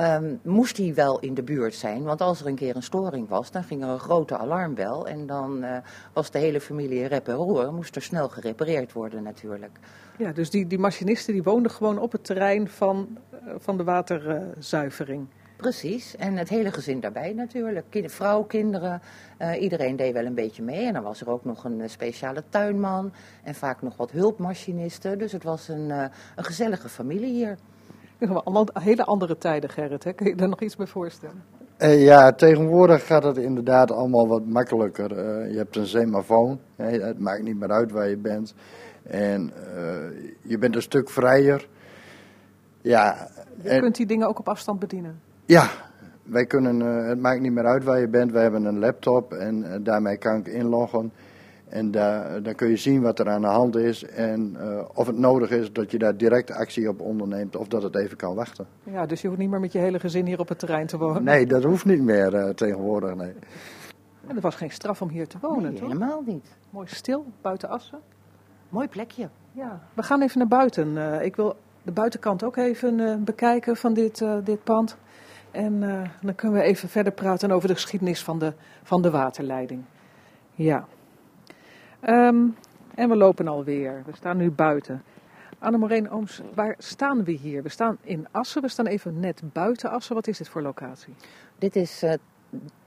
[0.00, 2.02] um, moest hij wel in de buurt zijn.
[2.02, 5.06] Want als er een keer een storing was, dan ging er een grote alarmbel.
[5.06, 5.76] En dan uh,
[6.12, 7.72] was de hele familie rep en roer.
[7.72, 9.78] Moest er snel gerepareerd worden natuurlijk.
[10.18, 13.84] Ja, dus die, die machinisten die woonden gewoon op het terrein van, uh, van de
[13.84, 15.26] waterzuivering.
[15.56, 17.86] Precies, en het hele gezin daarbij natuurlijk.
[17.88, 19.02] Kind, vrouw, kinderen,
[19.38, 20.86] uh, iedereen deed wel een beetje mee.
[20.86, 25.18] En dan was er ook nog een speciale tuinman en vaak nog wat hulpmachinisten.
[25.18, 26.10] Dus het was een, een
[26.44, 27.58] gezellige familie hier.
[28.30, 30.04] Allemaal hele andere tijden, Gerrit.
[30.04, 30.12] Hè?
[30.12, 31.42] Kun je daar nog iets bij voorstellen?
[31.78, 35.10] Uh, ja, tegenwoordig gaat het inderdaad allemaal wat makkelijker.
[35.10, 36.58] Uh, je hebt een semafoon.
[36.76, 38.54] Het maakt niet meer uit waar je bent.
[39.02, 41.68] En uh, je bent een stuk vrijer.
[42.80, 43.28] Ja,
[43.62, 45.20] je kunt die dingen ook op afstand bedienen?
[45.44, 45.68] Ja,
[46.22, 48.32] wij kunnen, het maakt niet meer uit waar je bent.
[48.32, 51.12] Wij hebben een laptop en daarmee kan ik inloggen.
[51.72, 55.06] En daar, dan kun je zien wat er aan de hand is en uh, of
[55.06, 58.34] het nodig is dat je daar direct actie op onderneemt of dat het even kan
[58.34, 58.66] wachten.
[58.82, 60.98] Ja, dus je hoeft niet meer met je hele gezin hier op het terrein te
[60.98, 61.24] wonen?
[61.24, 63.32] Nee, dat hoeft niet meer uh, tegenwoordig, nee.
[64.26, 65.88] En er was geen straf om hier te wonen, nee, toch?
[65.88, 66.46] helemaal niet.
[66.70, 67.98] Mooi stil, buiten Assen.
[68.68, 69.28] Mooi plekje.
[69.52, 70.96] Ja, we gaan even naar buiten.
[70.96, 74.96] Uh, ik wil de buitenkant ook even bekijken van dit, dit pand.
[75.50, 75.80] En
[76.22, 79.82] dan kunnen we even verder praten over de geschiedenis van de, van de waterleiding.
[80.54, 80.86] Ja.
[82.08, 82.56] Um,
[82.94, 84.02] en we lopen alweer.
[84.06, 85.02] We staan nu buiten.
[85.58, 87.62] Annemoreen Ooms, waar staan we hier?
[87.62, 90.14] We staan in Assen, we staan even net buiten Assen.
[90.14, 91.14] Wat is dit voor locatie?
[91.58, 92.20] Dit is het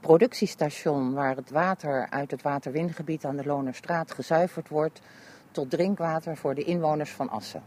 [0.00, 5.00] productiestation waar het water uit het waterwingebied aan de Lonerstraat gezuiverd wordt
[5.50, 7.62] tot drinkwater voor de inwoners van Assen.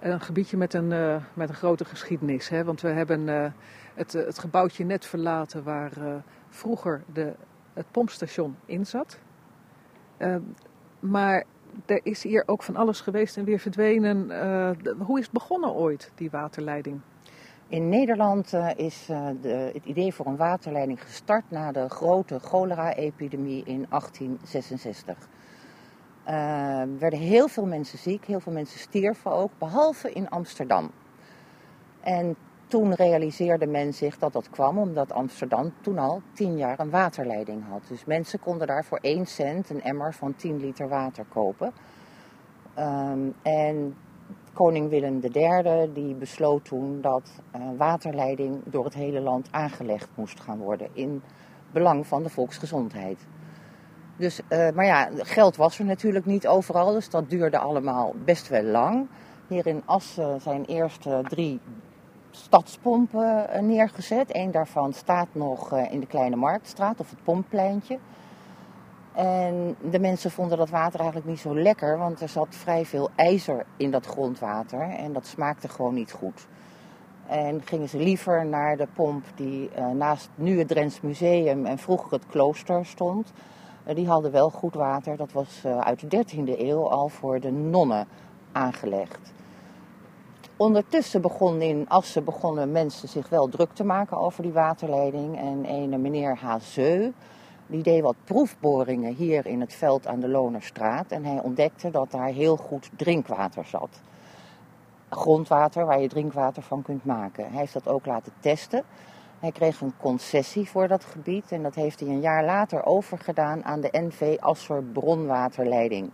[0.00, 2.64] Een gebiedje met een, uh, met een grote geschiedenis, hè?
[2.64, 3.46] want we hebben uh,
[3.94, 5.92] het, uh, het gebouwtje net verlaten waar
[6.48, 7.32] vroeger de,
[7.72, 9.18] het pompstation in zat.
[10.20, 10.36] Uh,
[11.00, 11.44] maar
[11.86, 14.30] er is hier ook van alles geweest en weer verdwenen.
[14.30, 17.00] Uh, hoe is het begonnen ooit, die waterleiding?
[17.68, 22.38] In Nederland uh, is uh, de, het idee voor een waterleiding gestart na de grote
[22.38, 25.28] cholera-epidemie in 1866.
[26.26, 30.90] Uh, er werden heel veel mensen ziek, heel veel mensen stierven ook, behalve in Amsterdam.
[32.00, 32.36] En
[32.70, 37.62] toen realiseerde men zich dat dat kwam omdat Amsterdam toen al tien jaar een waterleiding
[37.68, 37.82] had.
[37.88, 41.72] Dus mensen konden daar voor 1 cent een emmer van 10 liter water kopen.
[42.78, 43.96] Um, en
[44.52, 50.40] koning Willem III die besloot toen dat uh, waterleiding door het hele land aangelegd moest
[50.40, 51.22] gaan worden in
[51.72, 53.26] belang van de volksgezondheid.
[54.16, 58.48] Dus, uh, maar ja, geld was er natuurlijk niet overal, dus dat duurde allemaal best
[58.48, 59.08] wel lang.
[59.46, 61.60] Hier in Assen zijn eerst uh, drie
[62.30, 64.34] stadspompen neergezet.
[64.34, 67.98] Eén daarvan staat nog in de Kleine Marktstraat of het pomppleintje.
[69.12, 73.10] En de mensen vonden dat water eigenlijk niet zo lekker, want er zat vrij veel
[73.14, 76.46] ijzer in dat grondwater en dat smaakte gewoon niet goed.
[77.26, 81.78] En gingen ze liever naar de pomp die uh, naast nu het Drents Museum en
[81.78, 83.32] vroeger het klooster stond.
[83.94, 88.06] Die hadden wel goed water, dat was uit de 13e eeuw al voor de nonnen
[88.52, 89.32] aangelegd.
[90.60, 95.38] Ondertussen begon in Assen begonnen mensen zich wel druk te maken over die waterleiding.
[95.38, 97.12] En een meneer Hazeu,
[97.66, 101.10] die deed wat proefboringen hier in het veld aan de Lonerstraat.
[101.10, 104.00] En hij ontdekte dat daar heel goed drinkwater zat.
[105.10, 107.50] Grondwater waar je drinkwater van kunt maken.
[107.50, 108.84] Hij heeft dat ook laten testen.
[109.38, 113.64] Hij kreeg een concessie voor dat gebied en dat heeft hij een jaar later overgedaan
[113.64, 116.10] aan de NV Asser Bronwaterleiding.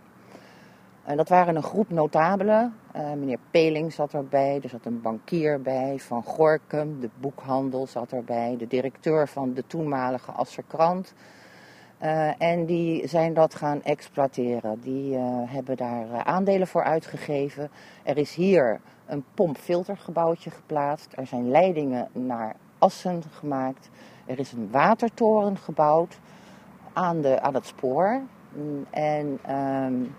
[1.07, 2.73] En dat waren een groep notabelen.
[2.95, 8.11] Uh, meneer Peling zat erbij, er zat een bankier bij, Van Gorkum, de boekhandel zat
[8.11, 11.13] erbij, de directeur van de toenmalige Asserkrant.
[12.03, 14.79] Uh, en die zijn dat gaan exploiteren.
[14.81, 17.69] Die hebben daar aandelen voor uitgegeven.
[18.03, 21.13] Er is hier een pompfiltergebouwtje geplaatst.
[21.15, 23.89] Er zijn leidingen naar Assen gemaakt.
[24.25, 26.19] Er is een watertoren gebouwd
[26.93, 28.21] aan, de, aan het spoor.
[28.89, 30.15] En um,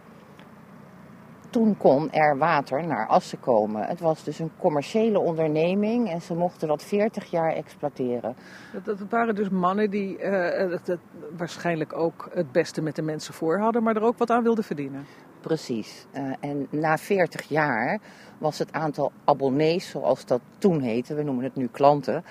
[1.51, 3.83] toen kon er water naar Assen komen.
[3.83, 8.37] Het was dus een commerciële onderneming en ze mochten dat 40 jaar exploiteren.
[8.73, 11.01] Dat, dat waren dus mannen die uh, het, het,
[11.37, 14.65] waarschijnlijk ook het beste met de mensen voor hadden, maar er ook wat aan wilden
[14.65, 15.07] verdienen.
[15.41, 16.07] Precies.
[16.15, 17.99] Uh, en na 40 jaar
[18.39, 22.25] was het aantal abonnees, zoals dat toen heette, we noemen het nu klanten,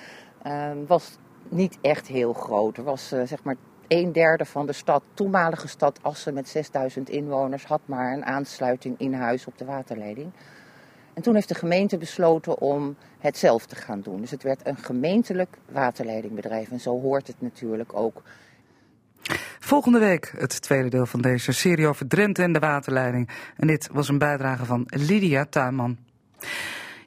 [0.47, 1.17] uh, was
[1.49, 2.77] niet echt heel groot.
[2.77, 3.55] Er was zeg maar
[3.87, 8.99] een derde van de stad, toenmalige stad Assen met 6000 inwoners, had maar een aansluiting
[8.99, 10.31] in huis op de waterleiding.
[11.13, 14.21] En toen heeft de gemeente besloten om het zelf te gaan doen.
[14.21, 16.71] Dus het werd een gemeentelijk waterleidingbedrijf.
[16.71, 18.21] En zo hoort het natuurlijk ook.
[19.59, 23.29] Volgende week het tweede deel van deze serie over Drenthe en de waterleiding.
[23.55, 25.97] En dit was een bijdrage van Lydia Tuinman.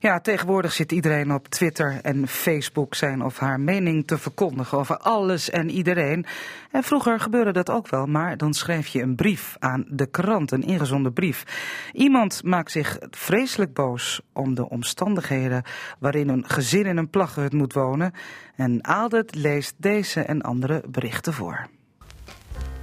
[0.02, 4.96] Ja, tegenwoordig zit iedereen op Twitter en Facebook zijn of haar mening te verkondigen over
[4.96, 6.26] alles en iedereen.
[6.70, 10.50] En vroeger gebeurde dat ook wel, maar dan schreef je een brief aan de krant,
[10.50, 11.44] een ingezonden brief.
[11.92, 15.62] Iemand maakt zich vreselijk boos om de omstandigheden
[15.98, 18.12] waarin een gezin in een plaghut moet wonen.
[18.56, 21.68] En Aldert leest deze en andere berichten voor.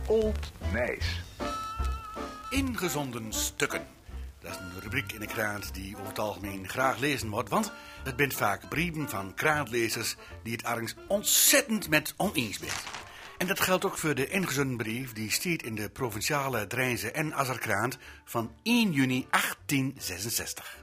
[0.08, 1.24] Old Nijs.
[2.50, 3.97] Ingezonden stukken.
[4.48, 7.72] Dat is een rubriek in de krant die over het algemeen graag lezen wordt, want
[8.04, 12.84] het bent vaak brieven van kraatlezers die het ergens ontzettend met oneens bent.
[13.38, 17.34] En dat geldt ook voor de ingezonden brief die stiert in de provinciale Drijnse en
[17.34, 20.78] Azerkrant van 1 juni 1866.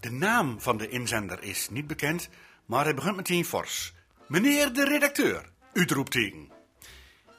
[0.00, 2.28] De naam van de inzender is niet bekend,
[2.66, 3.92] maar hij begint meteen fors.
[4.26, 6.50] Meneer de redacteur, uitroepteken.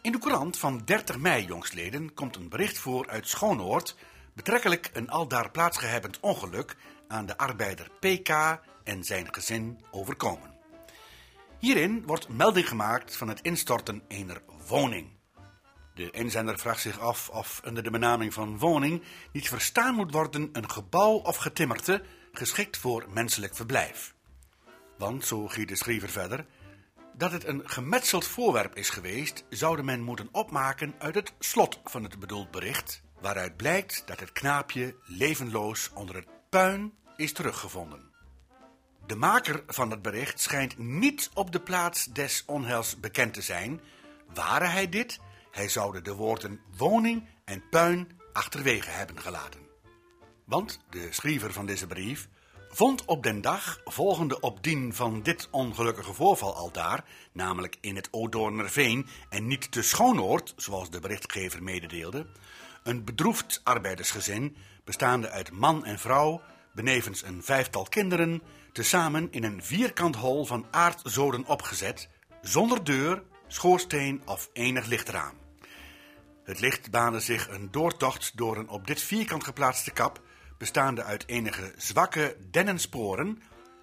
[0.02, 3.95] In de krant van 30 mei jongstleden komt een bericht voor uit Schoonoord
[4.39, 6.75] betrekkelijk een aldaar plaatsgehebbend ongeluk
[7.08, 10.56] aan de arbeider PK en zijn gezin overkomen.
[11.58, 15.10] Hierin wordt melding gemaakt van het instorten ener woning.
[15.93, 20.49] De inzender vraagt zich af of onder de benaming van woning niet verstaan moet worden
[20.52, 24.13] een gebouw of getimmerte geschikt voor menselijk verblijf.
[24.97, 26.45] Want, zo giet de schrijver verder,
[27.13, 32.04] dat het een gemetseld voorwerp is geweest, zou men moeten opmaken uit het slot van
[32.04, 38.12] het bedoeld bericht, waaruit blijkt dat het knaapje levenloos onder het puin is teruggevonden.
[39.05, 43.82] De maker van het bericht schijnt niet op de plaats des onheils bekend te zijn.
[44.34, 45.19] Ware hij dit,
[45.51, 49.60] hij zou de woorden woning en puin achterwege hebben gelaten.
[50.45, 52.29] Want de schrijver van deze brief
[52.69, 58.08] vond op den dag volgende op dien van dit ongelukkige voorval aldaar, namelijk in het
[58.12, 62.27] Odoornerveen en niet te Schoonoord, zoals de berichtgever mededeelde,
[62.84, 66.42] een bedroefd arbeidersgezin, bestaande uit man en vrouw,
[66.74, 68.42] benevens een vijftal kinderen,
[68.74, 72.10] tezamen in een vierkant hol van aardzoden opgezet,
[72.42, 75.34] zonder deur, schoorsteen of enig lichtraam.
[76.44, 80.22] Het licht baande zich een doortocht door een op dit vierkant geplaatste kap,
[80.58, 83.42] bestaande uit enige zwakke dennensporen,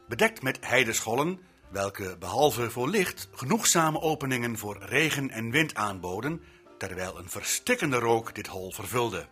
[0.08, 6.40] bedekt met heideschollen, welke behalve voor licht genoegzame openingen voor regen en wind aanboden,
[6.78, 9.26] terwijl een verstikkende rook dit hol vervulde.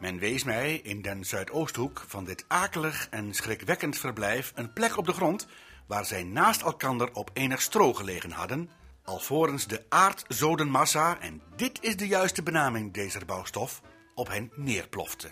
[0.00, 5.06] Men wees mij in den zuidoosthoek van dit akelig en schrikwekkend verblijf een plek op
[5.06, 5.46] de grond
[5.86, 8.70] waar zij naast elkander op enig stro gelegen hadden,
[9.04, 13.80] alvorens de aardzodenmassa, en dit is de juiste benaming deze bouwstof,
[14.14, 15.30] op hen neerplofte.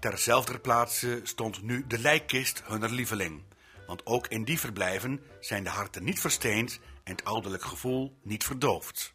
[0.00, 3.42] Terzelfder plaatse stond nu de lijkkist hunner lieveling,
[3.86, 8.44] want ook in die verblijven zijn de harten niet versteend en het ouderlijk gevoel niet
[8.44, 9.14] verdoofd.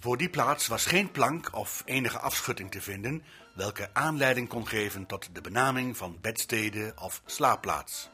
[0.00, 3.22] Voor die plaats was geen plank of enige afschutting te vinden,
[3.54, 8.10] welke aanleiding kon geven tot de benaming van bedstede of slaapplaats.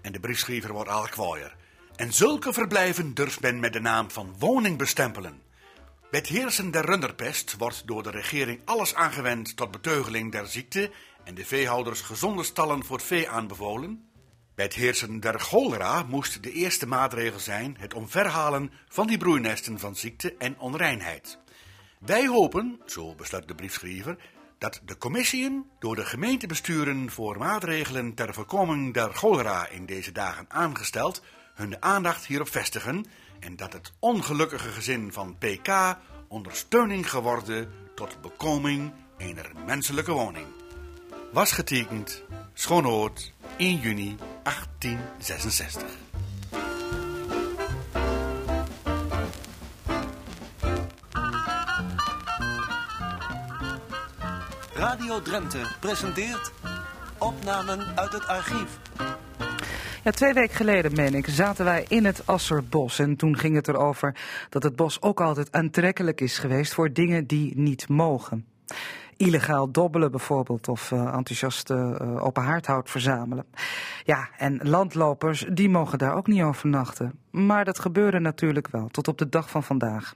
[0.00, 1.52] En de briefschrijver wordt al kwaaien.
[1.96, 5.42] En zulke verblijven durft men met de naam van woning bestempelen.
[6.10, 10.90] Bij het heersen der runderpest wordt door de regering alles aangewend tot beteugeling der ziekte
[11.24, 14.08] en de veehouders gezonde stallen voor vee aanbevolen.
[14.54, 19.78] Bij het heersen der cholera moest de eerste maatregel zijn het omverhalen van die broeinesten
[19.78, 21.38] van ziekte en onreinheid.
[21.98, 24.16] Wij hopen, zo besluit de briefschrijver,
[24.58, 30.46] dat de commissiën door de gemeentebesturen voor maatregelen ter voorkoming der cholera in deze dagen
[30.48, 31.22] aangesteld,
[31.54, 33.06] hun aandacht hierop vestigen
[33.40, 40.46] en dat het ongelukkige gezin van PK ondersteuning geworden tot bekoming ener menselijke woning.
[41.34, 45.82] Was getekend Schoonoord 1 juni 1866.
[54.74, 56.52] Radio Drenthe presenteert
[57.18, 58.78] opnamen uit het archief.
[60.04, 62.98] Ja, twee weken geleden, meen ik, zaten wij in het Asserbos.
[62.98, 64.16] En toen ging het erover
[64.48, 68.46] dat het bos ook altijd aantrekkelijk is geweest voor dingen die niet mogen.
[69.16, 73.46] Illegaal dobbelen bijvoorbeeld, of uh, enthousiast uh, open haardhout verzamelen.
[74.04, 77.18] Ja, en landlopers, die mogen daar ook niet overnachten.
[77.30, 80.14] Maar dat gebeurde natuurlijk wel, tot op de dag van vandaag.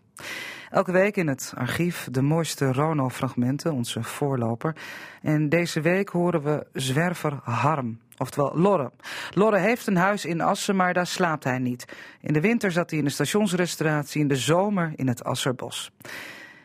[0.70, 4.76] Elke week in het archief de mooiste Rono-fragmenten, onze voorloper.
[5.22, 8.92] En deze week horen we zwerver Harm, oftewel Lorre.
[9.34, 11.84] Lorre heeft een huis in Assen, maar daar slaapt hij niet.
[12.20, 15.92] In de winter zat hij in de stationsrestauratie, in de zomer in het Asserbos.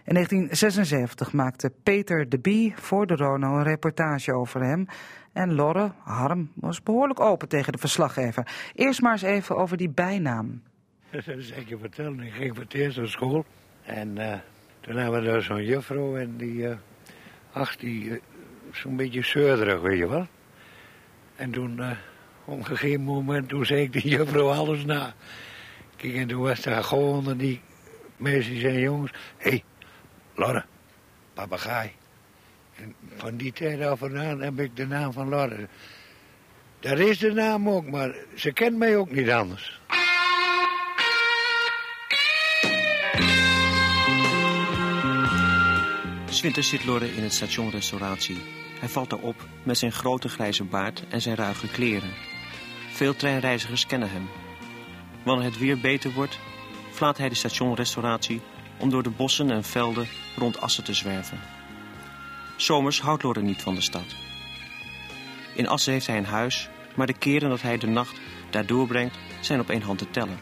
[0.06, 4.88] In 1976 maakte Peter de Bie voor de Rono een reportage over hem.
[5.34, 8.48] En Lorre, Harm, was behoorlijk open tegen de verslaggever.
[8.76, 10.62] Eerst maar eens even over die bijnaam.
[11.12, 12.20] Dat is je vertellen.
[12.20, 13.46] Ik ging voor het eerst naar school.
[13.84, 14.34] En uh,
[14.80, 16.76] toen hadden we daar zo'n juffrouw en die, uh,
[17.52, 18.20] ach, die, uh,
[18.72, 20.28] zo'n beetje zeurderig, weet je wel.
[21.36, 21.82] En toen,
[22.46, 25.14] op een gegeven moment, toen zei ik die juffrouw alles na.
[25.96, 27.62] Kijk, en toen was daar gewoon die
[28.18, 29.64] meisjes en jongens, hé, hey,
[30.36, 30.66] Lorre,
[31.34, 31.92] papegaai.
[32.76, 35.68] En van die tijd af en aan heb ik de naam van Lorre.
[36.80, 39.82] Daar is de naam ook, maar ze kent mij ook niet anders.
[46.44, 48.38] Winters zit Lorre in het stationrestauratie.
[48.80, 52.14] Hij valt erop met zijn grote grijze baard en zijn ruige kleren.
[52.92, 54.30] Veel treinreizigers kennen hem.
[55.24, 56.40] Wanneer het weer beter wordt,
[56.92, 58.42] vlaat hij de stationrestauratie
[58.78, 61.40] om door de bossen en velden rond Assen te zwerven.
[62.58, 64.16] Zomers houdt Lorre niet van de stad.
[65.56, 69.18] In Assen heeft hij een huis, maar de keren dat hij de nacht daar doorbrengt
[69.42, 70.40] zijn op één hand te tellen.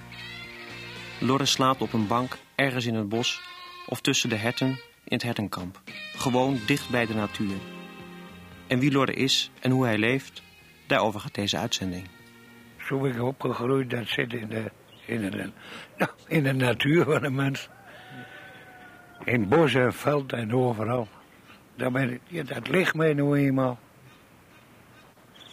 [1.20, 3.42] Lorre slaapt op een bank ergens in het bos
[3.86, 4.70] of tussen de herten
[5.04, 5.82] in het hertenkamp.
[6.16, 7.56] Gewoon dicht bij de natuur.
[8.68, 10.42] En wie Lorde is en hoe hij leeft,
[10.88, 12.08] daarover gaat deze uitzending.
[12.88, 14.72] Zo ben ik opgegroeid, dat zit in de,
[15.06, 15.52] in de,
[15.98, 17.70] nou, in de natuur van de mens.
[19.24, 21.08] In bos en veld en overal.
[21.76, 23.80] Daar ben ik, ja, dat ligt mij nu eenmaal.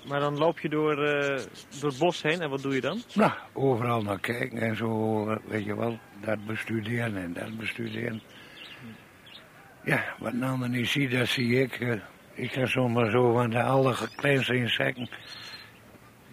[0.09, 1.39] Maar dan loop je door, uh,
[1.81, 3.03] door het bos heen en wat doe je dan?
[3.15, 5.99] Nou, overal naar kijken en zo, weet je wel.
[6.21, 8.23] Dat bestuderen en dat bestuderen.
[9.85, 11.81] Ja, wat een ander niet ziet, dat zie ik.
[11.81, 12.01] Uh,
[12.35, 15.09] ik kan zomaar zo van de allerkleinste insecten.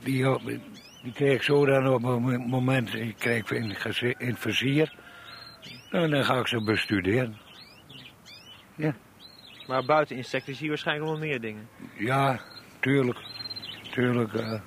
[0.04, 0.38] Die,
[1.04, 3.76] die krijg ik zo dan op een moment, ik krijg in,
[4.18, 4.94] in het vizier.
[5.92, 7.38] En dan ga ik ze bestuderen.
[8.76, 8.96] Ja.
[9.68, 11.70] Maar buiten insecten zie je waarschijnlijk nog meer dingen.
[11.98, 12.40] Ja,
[12.80, 13.20] tuurlijk.
[13.92, 14.34] Tuurlijk.
[14.34, 14.60] Uh,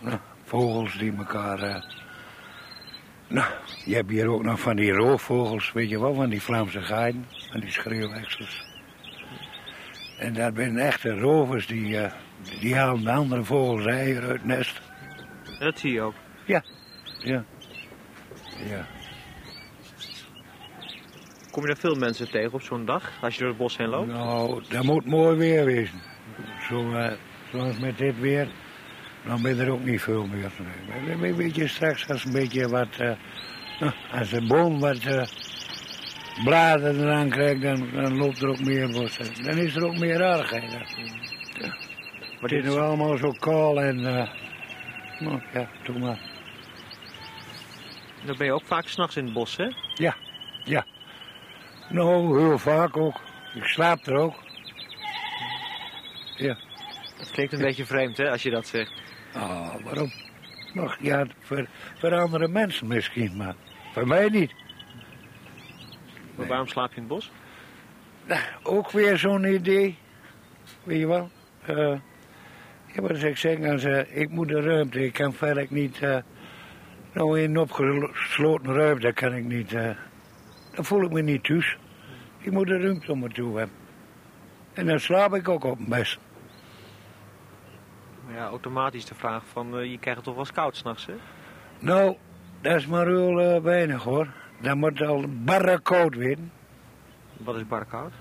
[0.00, 1.62] nou, vogels die elkaar...
[1.62, 1.82] Uh,
[3.28, 3.50] nou,
[3.84, 7.26] je hebt hier ook nog van die roofvogels, weet je wel, van die Vlaamse gaaien,
[7.50, 8.66] van die schreeuwexels.
[10.18, 12.12] En dat zijn echte rovers die, uh,
[12.60, 14.80] die halen de andere vogels eieren uit het nest.
[15.58, 16.14] Dat zie je ook?
[16.44, 16.62] Ja,
[17.18, 17.44] ja.
[18.68, 18.86] ja.
[21.50, 23.88] Kom je er veel mensen tegen op zo'n dag, als je door het bos heen
[23.88, 24.08] loopt?
[24.08, 26.00] Nou, dat moet mooi weer wezen.
[26.68, 27.10] Zo, uh,
[27.50, 28.48] zoals met dit weer,
[29.26, 30.50] dan ben er ook niet veel meer.
[31.22, 33.12] Een beetje straks als een beetje wat, uh,
[34.18, 35.22] als de boom wat uh,
[36.44, 39.18] bladeren eraan krijgt, dan, dan loopt er ook meer bos.
[39.42, 40.72] Dan is er ook meer aardigheid.
[40.72, 41.76] Ja.
[42.40, 44.00] Maar dit is nu allemaal zo kaal en,
[45.18, 46.18] nou ja, doe maar.
[48.24, 49.66] Dan ben je ook vaak s'nachts in het bos, hè?
[49.94, 50.16] Ja,
[50.64, 50.86] ja.
[51.88, 53.20] Nou, heel vaak ook.
[53.54, 54.34] Ik slaap er ook.
[56.36, 56.58] Ja.
[57.18, 58.92] Dat klinkt een beetje vreemd, hè, als je dat zegt.
[59.34, 60.10] Ah, waarom?
[60.74, 61.66] Mag ja, voor,
[61.98, 63.54] voor andere mensen misschien, maar
[63.92, 64.52] voor mij niet.
[64.52, 66.48] Maar nee.
[66.48, 67.30] waarom slaap je in het bos?
[68.26, 69.98] Nou, ook weer zo'n idee.
[70.82, 71.30] Weet je wel?
[71.70, 71.98] Uh,
[72.86, 76.00] ja, wat ik zeg, als, uh, ik moet de ruimte, ik kan verder niet...
[76.00, 76.16] Uh,
[77.12, 79.72] nou, in een opgesloten ruimte kan ik niet...
[80.78, 81.76] dan voel ik me niet thuis.
[82.38, 83.76] Ik moet de ruimte om me toe hebben.
[84.72, 86.18] En dan slaap ik ook op mijn best.
[88.34, 91.14] Ja, automatisch de vraag van, uh, je krijgt het toch wel eens koud s'nachts, hè?
[91.78, 92.16] Nou,
[92.60, 94.28] dat is maar heel uh, weinig, hoor.
[94.60, 96.52] Dan moet al barre koud worden.
[97.36, 98.12] Wat is barre koud?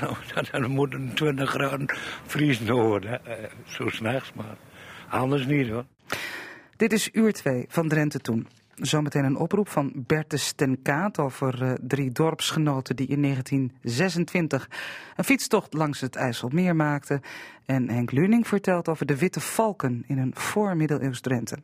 [0.00, 1.86] Nou, dan, dan moet een 20 graden
[2.26, 4.56] vriezen worden, uh, zo s'nachts, maar
[5.08, 5.84] anders niet, hoor.
[6.76, 8.46] Dit is uur 2 van Drenthe Toen.
[8.82, 14.70] Zometeen een oproep van Bertus ten Kaat over uh, drie dorpsgenoten die in 1926
[15.16, 17.20] een fietstocht langs het IJsselmeer maakten.
[17.66, 21.58] En Henk Luning vertelt over de witte valken in een voormiddeleeuws Drenthe.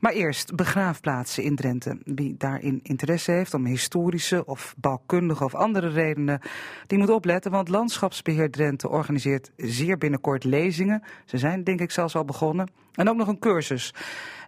[0.00, 1.98] Maar eerst begraafplaatsen in Drenthe.
[2.04, 6.40] Wie daarin interesse heeft om historische of bouwkundige of andere redenen,
[6.86, 11.02] die moet opletten, want Landschapsbeheer Drenthe organiseert zeer binnenkort lezingen.
[11.24, 12.70] Ze zijn denk ik zelfs al begonnen.
[12.94, 13.94] En ook nog een cursus.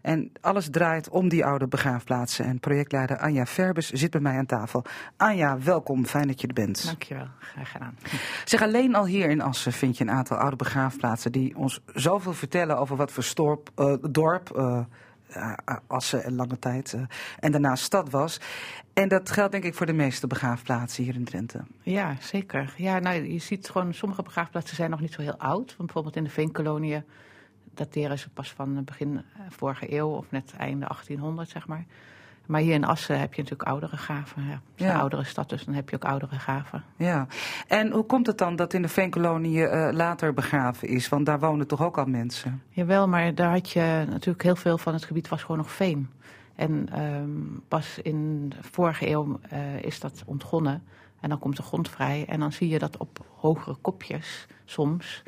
[0.00, 2.44] En alles draait om die oude begraafplaatsen.
[2.44, 4.84] En projectleider Anja Verbes zit bij mij aan tafel.
[5.16, 6.06] Anja, welkom.
[6.06, 6.84] Fijn dat je er bent.
[6.84, 7.28] Dankjewel.
[7.38, 7.98] Graag gedaan.
[8.44, 12.32] Zeg, alleen al hier in Assen vind je een aantal oude begraafplaatsen die ons zoveel
[12.32, 14.52] vertellen over wat voor storp, uh, dorp...
[14.56, 14.80] Uh,
[15.36, 15.52] uh,
[15.86, 16.96] Assen en lange tijd.
[17.38, 18.40] En daarna stad was.
[18.92, 21.60] En dat geldt denk ik voor de meeste begraafplaatsen hier in Drenthe.
[21.82, 22.74] Ja, zeker.
[22.76, 25.74] Ja, nou, je ziet gewoon, sommige begraafplaatsen zijn nog niet zo heel oud.
[25.78, 27.04] Bijvoorbeeld in de Veenkoloniën
[27.74, 31.85] dateren ze pas van begin vorige eeuw of net einde 1800, zeg maar.
[32.50, 34.42] Maar hier in Assen heb je natuurlijk oudere graven.
[34.42, 34.50] Ja.
[34.50, 34.94] Het is ja.
[34.94, 36.85] een oudere stad, dus dan heb je ook oudere graven.
[36.96, 37.26] Ja.
[37.66, 41.09] En hoe komt het dan dat in de Veenkolonie uh, later begraven is?
[41.09, 42.62] Want daar wonen toch ook al mensen?
[42.68, 46.11] Jawel, maar daar had je natuurlijk heel veel van het gebied was gewoon nog veen.
[46.54, 50.83] En um, pas in de vorige eeuw uh, is dat ontgonnen.
[51.20, 52.24] En dan komt de grond vrij.
[52.28, 55.22] En dan zie je dat op hogere kopjes soms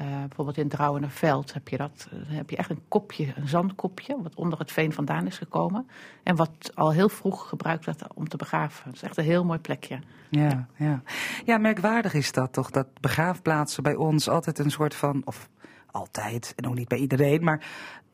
[0.00, 2.08] uh, bijvoorbeeld in Drouwenerveld heb je dat.
[2.10, 5.88] Dan heb je echt een kopje, een zandkopje, wat onder het veen vandaan is gekomen.
[6.22, 8.84] En wat al heel vroeg gebruikt werd om te begraven.
[8.84, 9.98] Het is echt een heel mooi plekje.
[10.30, 11.02] Ja, ja.
[11.44, 15.48] ja, merkwaardig is dat toch, dat begraafplaatsen bij ons altijd een soort van, of
[15.90, 17.66] altijd, en ook niet bij iedereen, maar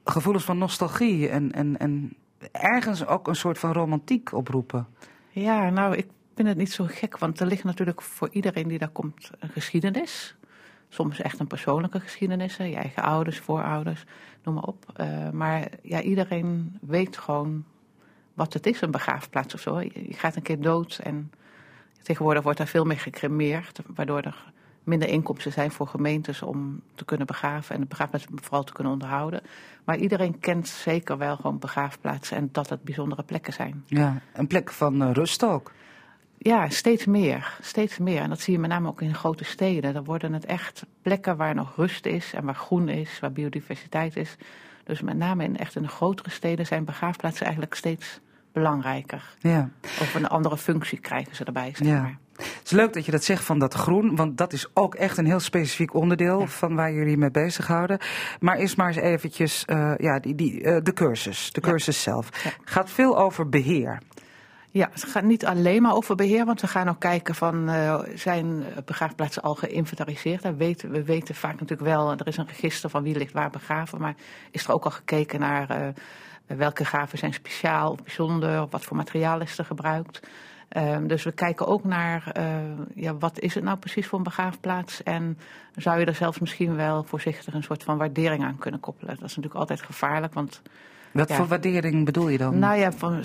[0.05, 2.16] gevoelens van nostalgie en, en, en
[2.53, 4.87] ergens ook een soort van romantiek oproepen.
[5.31, 8.79] Ja, nou, ik vind het niet zo gek, want er ligt natuurlijk voor iedereen die
[8.79, 10.37] daar komt een geschiedenis.
[10.92, 14.05] Soms echt een persoonlijke geschiedenis, je eigen ouders, voorouders,
[14.42, 14.85] noem maar op.
[15.00, 17.64] Uh, maar ja, iedereen weet gewoon
[18.35, 19.81] wat het is, een begraafplaats of zo.
[19.81, 21.33] Je gaat een keer dood en
[22.02, 24.52] tegenwoordig wordt daar veel meer gecremeerd, waardoor er
[24.85, 28.92] minder inkomsten zijn voor gemeentes om te kunnen begraven en de begraafplaats vooral te kunnen
[28.92, 29.40] onderhouden.
[29.85, 33.85] Maar iedereen kent zeker wel gewoon begraafplaatsen en dat het bijzondere plekken zijn.
[33.87, 35.72] Ja, een plek van uh, rust ook.
[36.44, 37.59] Ja, steeds meer.
[37.61, 38.20] Steeds meer.
[38.20, 39.94] En dat zie je met name ook in grote steden.
[39.94, 44.16] Dan worden het echt plekken waar nog rust is en waar groen is, waar biodiversiteit
[44.16, 44.37] is.
[44.85, 48.20] Dus met name in echt in de grotere steden zijn begraafplaatsen eigenlijk steeds
[48.52, 49.35] belangrijker.
[49.38, 49.70] Ja.
[49.83, 52.00] Of een andere functie krijgen ze erbij, zeg ja.
[52.00, 52.18] maar.
[52.37, 55.18] Het is leuk dat je dat zegt van dat groen, want dat is ook echt
[55.18, 56.46] een heel specifiek onderdeel ja.
[56.46, 57.98] van waar jullie mee bezighouden.
[58.40, 62.11] Maar eerst maar eens eventjes uh, ja, die, die, uh, de cursus, de cursus ja.
[62.11, 62.28] zelf.
[62.64, 63.99] Gaat veel over beheer.
[64.75, 68.01] Ja, het gaat niet alleen maar over beheer, want we gaan ook kijken van uh,
[68.14, 70.43] zijn begraafplaatsen al geïnventariseerd.
[70.43, 73.51] We weten, we weten vaak natuurlijk wel, er is een register van wie ligt waar
[73.51, 74.14] begraven, maar
[74.51, 75.89] is er ook al gekeken naar uh,
[76.47, 80.20] welke graven zijn speciaal of bijzonder, wat voor materiaal is er gebruikt.
[80.77, 82.45] Um, dus we kijken ook naar uh,
[82.95, 85.39] ja, wat is het nou precies voor een begraafplaats en
[85.77, 89.14] zou je er zelfs misschien wel voorzichtig een soort van waardering aan kunnen koppelen.
[89.14, 90.62] Dat is natuurlijk altijd gevaarlijk, want
[91.12, 91.34] wat ja.
[91.34, 92.58] voor waardering bedoel je dan?
[92.58, 93.24] Nou ja, van,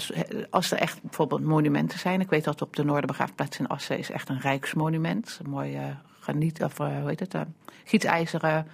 [0.49, 2.21] als er echt bijvoorbeeld monumenten zijn.
[2.21, 5.39] Ik weet dat op de Noorderbegraafplaats in Assen is echt een rijksmonument.
[5.43, 5.83] Een mooi uh,
[6.19, 7.35] graniet, of hoe heet het,
[7.83, 8.67] gietijzeren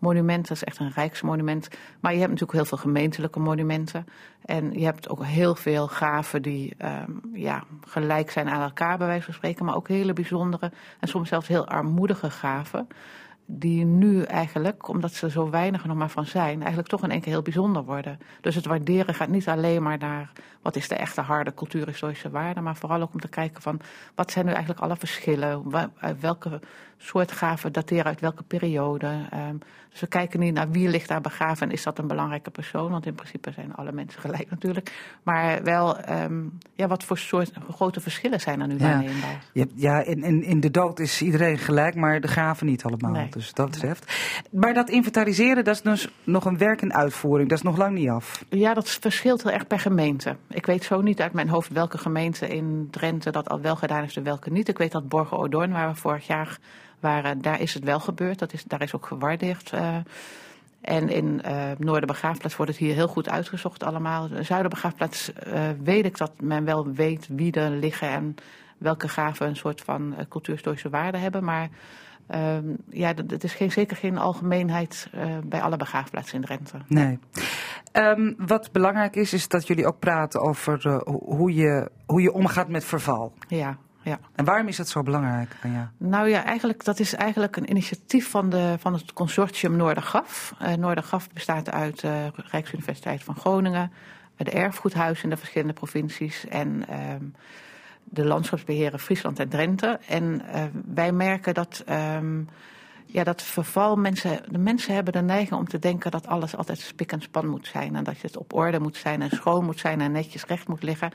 [0.00, 0.48] monumenten.
[0.48, 1.68] Dat is echt een rijksmonument.
[2.00, 4.06] Maar je hebt natuurlijk heel veel gemeentelijke monumenten.
[4.44, 9.06] En je hebt ook heel veel graven die ehm, ja, gelijk zijn aan elkaar, bij
[9.06, 9.64] wijze van spreken.
[9.64, 12.88] Maar ook hele bijzondere en soms zelfs heel armoedige graven
[13.58, 17.10] die nu eigenlijk, omdat ze zo weinig er nog maar van zijn, eigenlijk toch in
[17.10, 18.18] één keer heel bijzonder worden.
[18.40, 20.32] Dus het waarderen gaat niet alleen maar naar
[20.62, 23.80] wat is de echte harde cultuurhistorische waarde, maar vooral ook om te kijken van
[24.14, 25.64] wat zijn nu eigenlijk alle verschillen,
[26.20, 26.60] welke
[26.96, 29.06] soort graven dateren uit welke periode.
[29.34, 32.50] Um, dus we kijken niet naar wie ligt daar begraven en is dat een belangrijke
[32.50, 35.16] persoon, want in principe zijn alle mensen gelijk natuurlijk.
[35.22, 39.02] Maar wel, um, ja, wat voor soort grote verschillen zijn er nu ja.
[39.52, 43.10] Ja, ja in, in, in de dood is iedereen gelijk, maar de graven niet allemaal.
[43.10, 43.28] Nee.
[43.40, 44.12] Dus dat betreft.
[44.50, 47.94] Maar dat inventariseren, dat is dus nog een werk in uitvoering, dat is nog lang
[47.94, 48.44] niet af.
[48.48, 50.36] Ja, dat verschilt heel erg per gemeente.
[50.48, 54.00] Ik weet zo niet uit mijn hoofd welke gemeente in Drenthe dat al wel gedaan
[54.00, 54.68] heeft en welke niet.
[54.68, 56.58] Ik weet dat Borgen Oordoorn, waar we vorig jaar
[57.00, 58.38] waren, daar is het wel gebeurd.
[58.38, 59.72] Dat is, daar is ook gewaardeerd.
[59.74, 59.96] Uh,
[60.80, 64.28] en in uh, Noorderbegraafplaats wordt het hier heel goed uitgezocht allemaal.
[64.40, 68.34] Zuiderbegraafplaats uh, weet ik dat men wel weet wie er liggen en
[68.78, 71.44] welke graven een soort van cultuurhistorische waarde hebben.
[71.44, 71.68] Maar
[72.34, 72.56] uh,
[72.90, 76.78] ja, het is geen, zeker geen algemeenheid uh, bij alle begraafplaatsen in Drenthe.
[76.86, 77.18] Nee.
[77.92, 82.32] Um, wat belangrijk is, is dat jullie ook praten over uh, hoe, je, hoe je
[82.32, 83.32] omgaat met verval.
[83.48, 84.18] Ja, ja.
[84.34, 85.92] En waarom is dat zo belangrijk, Anja?
[85.96, 90.54] Nou ja, eigenlijk, dat is eigenlijk een initiatief van, de, van het consortium Noordergaf.
[90.62, 93.92] Uh, Noordergaf bestaat uit de uh, Rijksuniversiteit van Groningen,
[94.36, 96.96] de erfgoedhuis in de verschillende provincies en uh,
[98.10, 99.98] de landschapsbeheren Friesland en Drenthe.
[100.08, 101.84] En uh, wij merken dat,
[102.16, 102.48] um,
[103.06, 106.78] ja, dat verval, mensen, de mensen hebben de neiging om te denken dat alles altijd
[106.78, 107.96] spik en span moet zijn.
[107.96, 110.82] En dat het op orde moet zijn en schoon moet zijn en netjes recht moet
[110.82, 111.12] liggen.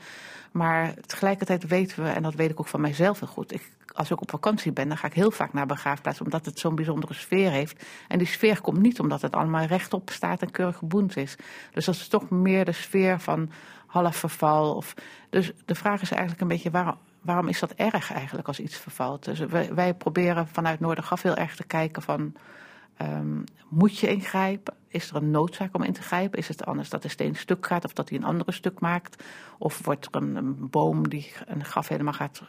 [0.52, 4.10] Maar tegelijkertijd weten we, en dat weet ik ook van mijzelf heel goed, ik, als
[4.10, 7.14] ik op vakantie ben, dan ga ik heel vaak naar begraafplaats, omdat het zo'n bijzondere
[7.14, 7.84] sfeer heeft.
[8.08, 11.36] En die sfeer komt niet omdat het allemaal rechtop staat en keurig geboend is.
[11.72, 13.50] Dus dat is toch meer de sfeer van
[13.96, 14.74] half verval.
[14.74, 14.94] Of,
[15.30, 18.76] dus de vraag is eigenlijk een beetje waarom, waarom is dat erg eigenlijk als iets
[18.76, 19.24] vervalt?
[19.24, 19.38] Dus
[19.74, 22.34] wij, proberen vanuit Noordergaf heel erg te kijken van
[23.02, 24.74] um, moet je ingrijpen?
[24.88, 26.38] Is er een noodzaak om in te grijpen?
[26.38, 29.24] Is het anders dat de steen stuk gaat of dat hij een andere stuk maakt?
[29.58, 32.42] Of wordt er een, boom die een graf helemaal gaat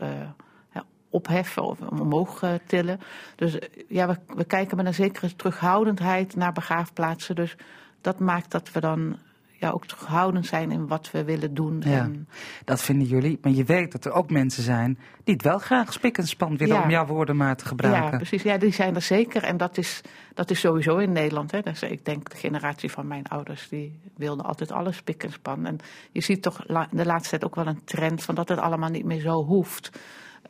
[0.73, 2.99] ja, opheffen of omhoog uh, tillen?
[3.35, 7.35] Dus ja, we, we kijken met een zekere terughoudendheid naar begraafplaatsen.
[7.35, 7.55] Dus
[8.01, 9.17] dat maakt dat we dan
[9.59, 11.81] ja, ook terughoudend zijn in wat we willen doen.
[11.85, 12.27] Ja, en...
[12.65, 13.37] dat vinden jullie.
[13.41, 16.57] Maar je weet dat er ook mensen zijn die het wel graag spik en span
[16.57, 16.83] willen, ja.
[16.83, 18.11] om jouw woorden maar te gebruiken.
[18.11, 18.43] Ja, precies.
[18.43, 19.43] Ja, die zijn er zeker.
[19.43, 20.01] En dat is,
[20.33, 21.51] dat is sowieso in Nederland.
[21.51, 21.61] Hè.
[21.61, 25.65] Dus ik denk de generatie van mijn ouders, die wilden altijd alles spik en span.
[25.65, 25.77] En
[26.11, 29.05] je ziet toch de laatste tijd ook wel een trend van dat het allemaal niet
[29.05, 29.99] meer zo hoeft.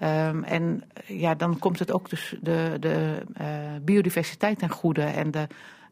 [0.01, 3.47] Um, en ja, dan komt het ook dus de, de uh,
[3.81, 5.47] biodiversiteit ten goede en de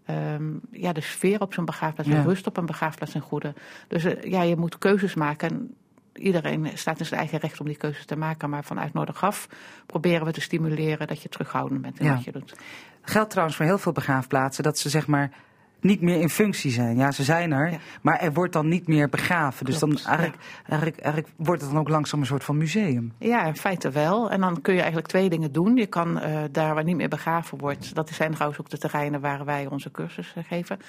[0.10, 2.22] um, ja, de sfeer op zo'n begraafplaats, de ja.
[2.22, 3.54] rust op een begraafplaats en goede.
[3.88, 5.50] Dus uh, ja, je moet keuzes maken.
[5.50, 5.76] En
[6.14, 8.50] iedereen staat in zijn eigen recht om die keuzes te maken.
[8.50, 9.48] Maar vanuit Noordergaf
[9.86, 12.14] proberen we te stimuleren dat je terughoudend bent in ja.
[12.14, 12.56] wat je doet.
[13.02, 15.32] Geldt trouwens voor heel veel begraafplaatsen dat ze zeg maar
[15.80, 16.98] niet meer in functie zijn.
[16.98, 17.78] Ja, ze zijn er, ja.
[18.02, 19.66] maar er wordt dan niet meer begraven.
[19.66, 20.70] Dus dan eigenlijk, ja.
[20.70, 23.14] eigenlijk, eigenlijk wordt het dan ook langzaam een soort van museum.
[23.18, 24.32] Ja, in feite wel.
[24.32, 25.76] En dan kun je eigenlijk twee dingen doen.
[25.76, 29.22] Je kan uh, daar waar niet meer begraven wordt, dat zijn trouwens ook de terreinen
[29.22, 30.80] waar wij onze cursus uh, geven.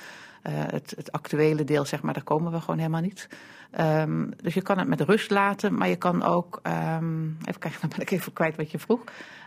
[0.49, 3.28] Uh, het, het, actuele deel, zeg maar, daar komen we gewoon helemaal niet.
[3.80, 6.61] Um, dus je kan het met rust laten, maar je kan ook.
[6.62, 9.01] Um, even kijken, dan ben ik even kwijt wat je vroeg.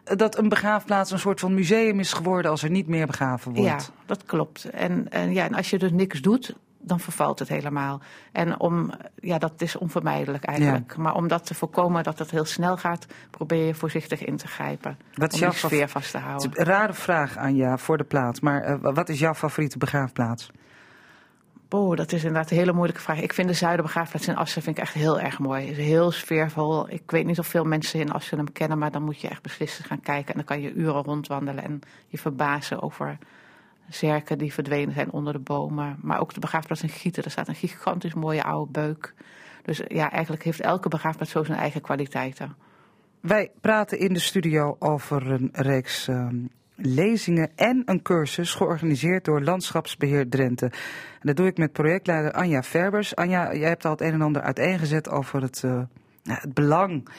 [0.03, 3.85] Dat een begraafplaats een soort van museum is geworden als er niet meer begraven wordt.
[3.85, 4.65] Ja, dat klopt.
[4.65, 8.01] En, en, ja, en als je dus niks doet, dan vervalt het helemaal.
[8.31, 10.93] En om, ja, dat is onvermijdelijk eigenlijk.
[10.95, 11.01] Ja.
[11.01, 14.47] Maar om dat te voorkomen dat het heel snel gaat, probeer je voorzichtig in te
[14.47, 14.97] grijpen.
[15.13, 16.51] Wat is om jouw die sfeer vast te houden.
[16.53, 18.39] Een rare vraag aan jou voor de plaats.
[18.39, 20.51] Maar uh, wat is jouw favoriete begraafplaats?
[21.71, 23.21] Oh, dat is inderdaad een hele moeilijke vraag.
[23.21, 25.67] Ik vind de Zuiderbegraafplaats in Assen vind ik echt heel erg mooi.
[25.67, 26.89] Het is heel sfeervol.
[26.89, 29.41] Ik weet niet of veel mensen in Assen hem kennen, maar dan moet je echt
[29.41, 30.27] beslissen gaan kijken.
[30.27, 33.17] En dan kan je uren rondwandelen en je verbazen over
[33.89, 35.97] zerken die verdwenen zijn onder de bomen.
[36.01, 39.13] Maar ook de begraafplaats in Gieten, daar staat een gigantisch mooie oude beuk.
[39.63, 42.55] Dus ja, eigenlijk heeft elke begraafplaats zo zijn eigen kwaliteiten.
[43.19, 46.49] Wij praten in de studio over een reeks um,
[46.81, 50.65] lezingen en een cursus georganiseerd door Landschapsbeheer Drenthe.
[50.65, 53.15] En dat doe ik met projectleider Anja Verbers.
[53.15, 55.81] Anja, jij hebt al het een en ander uiteengezet over het, uh,
[56.23, 57.09] het belang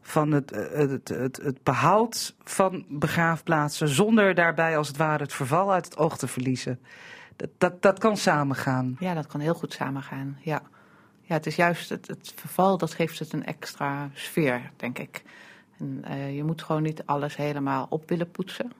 [0.00, 5.72] van het, het, het, het, behoud van begraafplaatsen, zonder daarbij als het ware het verval
[5.72, 6.80] uit het oog te verliezen.
[7.36, 8.96] Dat, dat, dat kan samengaan.
[8.98, 10.38] Ja, dat kan heel goed samengaan.
[10.40, 10.62] Ja,
[11.20, 15.22] ja het is juist het, het verval dat geeft het een extra sfeer, denk ik.
[15.78, 16.04] En,
[16.34, 18.72] je moet gewoon niet alles helemaal op willen poetsen.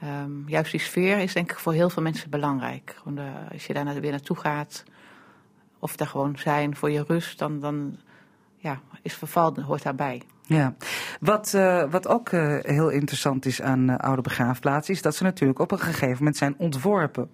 [0.00, 2.96] Ehm, juist die sfeer is denk ik voor heel veel mensen belangrijk.
[3.52, 4.84] Als je daar weer naartoe gaat,
[5.78, 7.98] of daar gewoon zijn voor je rust, dan, dan
[8.56, 10.22] ja, is verval hoort daarbij.
[10.46, 10.74] Ja,
[11.20, 15.22] wat, uh, wat ook uh, heel interessant is aan uh, oude begraafplaatsen, is dat ze
[15.22, 17.30] natuurlijk op een gegeven moment zijn ontworpen.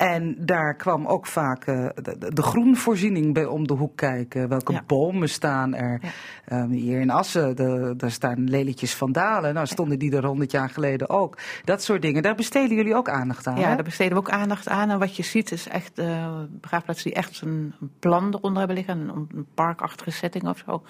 [0.00, 4.48] En daar kwam ook vaak uh, de, de, groenvoorziening bij om de hoek kijken.
[4.48, 4.82] Welke ja.
[4.86, 6.00] bomen staan er?
[6.48, 6.62] Ja.
[6.62, 9.54] Um, hier in Assen, de, daar staan lelietjes van Dalen.
[9.54, 11.38] Nou, stonden die er honderd jaar geleden ook.
[11.64, 12.22] Dat soort dingen.
[12.22, 13.58] Daar besteden jullie ook aandacht aan.
[13.58, 13.74] Ja, hè?
[13.74, 14.90] daar besteden we ook aandacht aan.
[14.90, 18.98] En wat je ziet is echt uh, begraafplaatsen die echt een, plan eronder hebben liggen.
[18.98, 20.82] Een, een parkachtige setting of zo.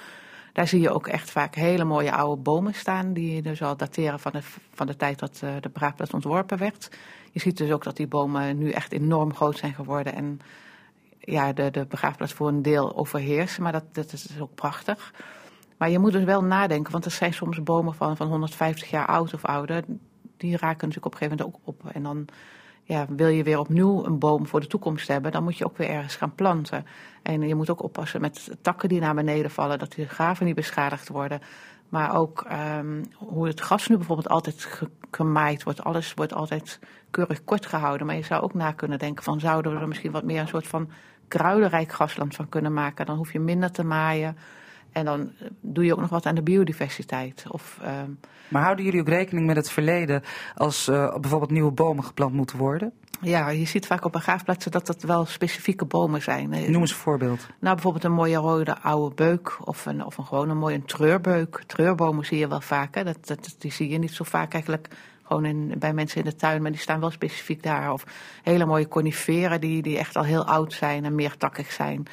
[0.52, 3.12] Daar zie je ook echt vaak hele mooie oude bomen staan.
[3.12, 4.40] Die dus al dateren van de,
[4.74, 6.88] van de tijd dat uh, de begraafplaats ontworpen werd.
[7.30, 10.14] Je ziet dus ook dat die bomen nu echt enorm groot zijn geworden.
[10.14, 10.40] En
[11.18, 13.62] ja, de, de begraafplaats voor een deel overheersen.
[13.62, 15.14] Maar dat, dat is ook prachtig.
[15.76, 19.06] Maar je moet dus wel nadenken, want er zijn soms bomen van, van 150 jaar
[19.06, 19.84] oud of ouder.
[20.36, 21.94] Die raken natuurlijk op een gegeven moment ook op.
[21.94, 22.28] En dan
[22.90, 25.76] ja, wil je weer opnieuw een boom voor de toekomst hebben, dan moet je ook
[25.76, 26.86] weer ergens gaan planten.
[27.22, 30.54] En je moet ook oppassen met takken die naar beneden vallen, dat die graven niet
[30.54, 31.40] beschadigd worden.
[31.88, 35.84] Maar ook um, hoe het gras nu bijvoorbeeld altijd gemaaid wordt.
[35.84, 36.78] Alles wordt altijd
[37.10, 38.06] keurig kort gehouden.
[38.06, 40.48] Maar je zou ook na kunnen denken van zouden we er misschien wat meer een
[40.48, 40.90] soort van
[41.28, 43.06] kruidenrijk grasland van kunnen maken.
[43.06, 44.36] Dan hoef je minder te maaien.
[44.92, 45.30] En dan
[45.60, 47.44] doe je ook nog wat aan de biodiversiteit.
[47.48, 48.18] Of, um...
[48.48, 50.22] Maar houden jullie ook rekening met het verleden
[50.54, 52.92] als uh, bijvoorbeeld nieuwe bomen geplant moeten worden?
[53.20, 56.48] Ja, je ziet vaak op begraafplaatsen dat dat wel specifieke bomen zijn.
[56.48, 57.46] Noem eens een voorbeeld.
[57.58, 61.62] Nou, bijvoorbeeld een mooie rode oude beuk of een, of een gewoon een mooie treurbeuk.
[61.66, 62.94] Treurbomen zie je wel vaak.
[62.94, 63.04] Hè?
[63.04, 64.88] Dat, dat, die zie je niet zo vaak eigenlijk
[65.30, 67.92] gewoon in, bij mensen in de tuin, maar die staan wel specifiek daar.
[67.92, 68.04] Of
[68.42, 72.06] hele mooie coniferen die, die echt al heel oud zijn en meertakkig zijn.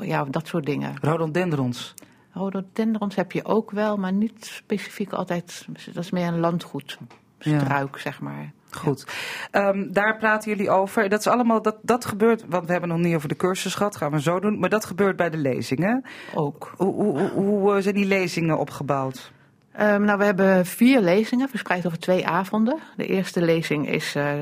[0.00, 0.96] Ja, dat soort dingen.
[1.00, 1.94] Rhododendrons.
[2.32, 5.66] Rhododendrons heb je ook wel, maar niet specifiek altijd.
[5.92, 7.08] Dat is meer een landgoedstruik,
[7.38, 7.88] ja.
[7.94, 8.52] zeg maar.
[8.70, 9.06] Goed.
[9.52, 9.68] Ja.
[9.68, 11.08] Um, daar praten jullie over.
[11.08, 13.96] Dat is allemaal, dat, dat gebeurt, want we hebben nog niet over de cursus gehad,
[13.96, 14.58] gaan we zo doen.
[14.58, 16.04] Maar dat gebeurt bij de lezingen.
[16.34, 16.72] Ook.
[16.76, 19.32] Hoe, hoe, hoe zijn die lezingen opgebouwd?
[19.80, 22.78] Um, nou, we hebben vier lezingen verspreid over twee avonden.
[22.96, 24.32] De eerste lezing is uh,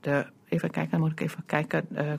[0.00, 2.12] de, even kijken, dan moet ik even kijken, uh,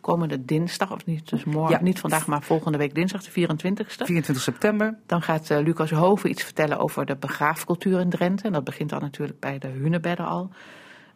[0.00, 1.82] komende dinsdag, of niet, dus morgen, ja.
[1.82, 4.04] niet vandaag, maar volgende week dinsdag, de 24ste.
[4.04, 4.98] 24 september.
[5.06, 8.46] Dan gaat uh, Lucas Hoven iets vertellen over de begraafcultuur in Drenthe.
[8.46, 10.50] En dat begint dan natuurlijk bij de hunebedden al.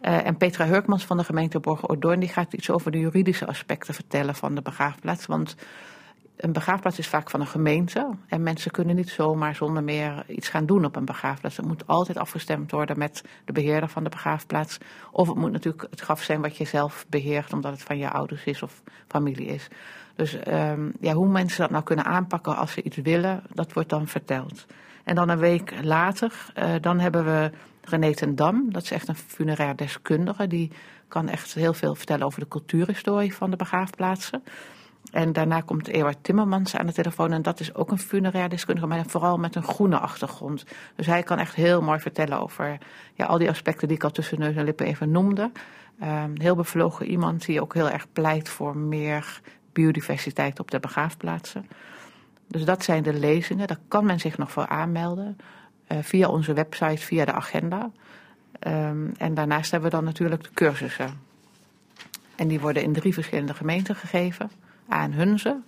[0.03, 3.95] Uh, en Petra Hurkmans van de gemeente Borgen-Ordorn, die gaat iets over de juridische aspecten
[3.95, 5.27] vertellen van de begraafplaats.
[5.27, 5.57] Want
[6.39, 8.11] een begraafplaats is vaak van een gemeente.
[8.29, 11.57] En mensen kunnen niet zomaar zonder meer iets gaan doen op een begraafplaats.
[11.57, 14.79] Het moet altijd afgestemd worden met de beheerder van de begraafplaats.
[15.11, 18.11] Of het moet natuurlijk het graf zijn wat je zelf beheert, omdat het van je
[18.11, 19.69] ouders is of familie is.
[20.15, 23.89] Dus um, ja, hoe mensen dat nou kunnen aanpakken als ze iets willen, dat wordt
[23.89, 24.67] dan verteld.
[25.05, 27.51] En dan een week later, uh, dan hebben we
[27.83, 28.73] René ten Dam.
[28.73, 30.47] Dat is echt een funerair deskundige.
[30.47, 30.71] Die
[31.09, 34.43] kan echt heel veel vertellen over de cultuurhistorie van de begraafplaatsen.
[35.13, 37.33] En daarna komt Ewart Timmermans aan de telefoon.
[37.33, 40.65] En dat is ook een funerair deskundige, maar vooral met een groene achtergrond.
[40.95, 42.79] Dus hij kan echt heel mooi vertellen over
[43.15, 45.51] ja, al die aspecten die ik al tussen neus en lippen even noemde.
[46.03, 49.41] Um, heel bevlogen iemand die ook heel erg pleit voor meer
[49.73, 51.67] biodiversiteit op de begraafplaatsen.
[52.49, 53.67] Dus dat zijn de lezingen.
[53.67, 55.37] Daar kan men zich nog voor aanmelden.
[55.89, 57.91] Uh, via onze website, via de agenda.
[58.67, 61.11] Um, en daarnaast hebben we dan natuurlijk de cursussen.
[62.37, 64.51] En die worden in drie verschillende gemeenten gegeven
[64.89, 65.61] aan Hunze,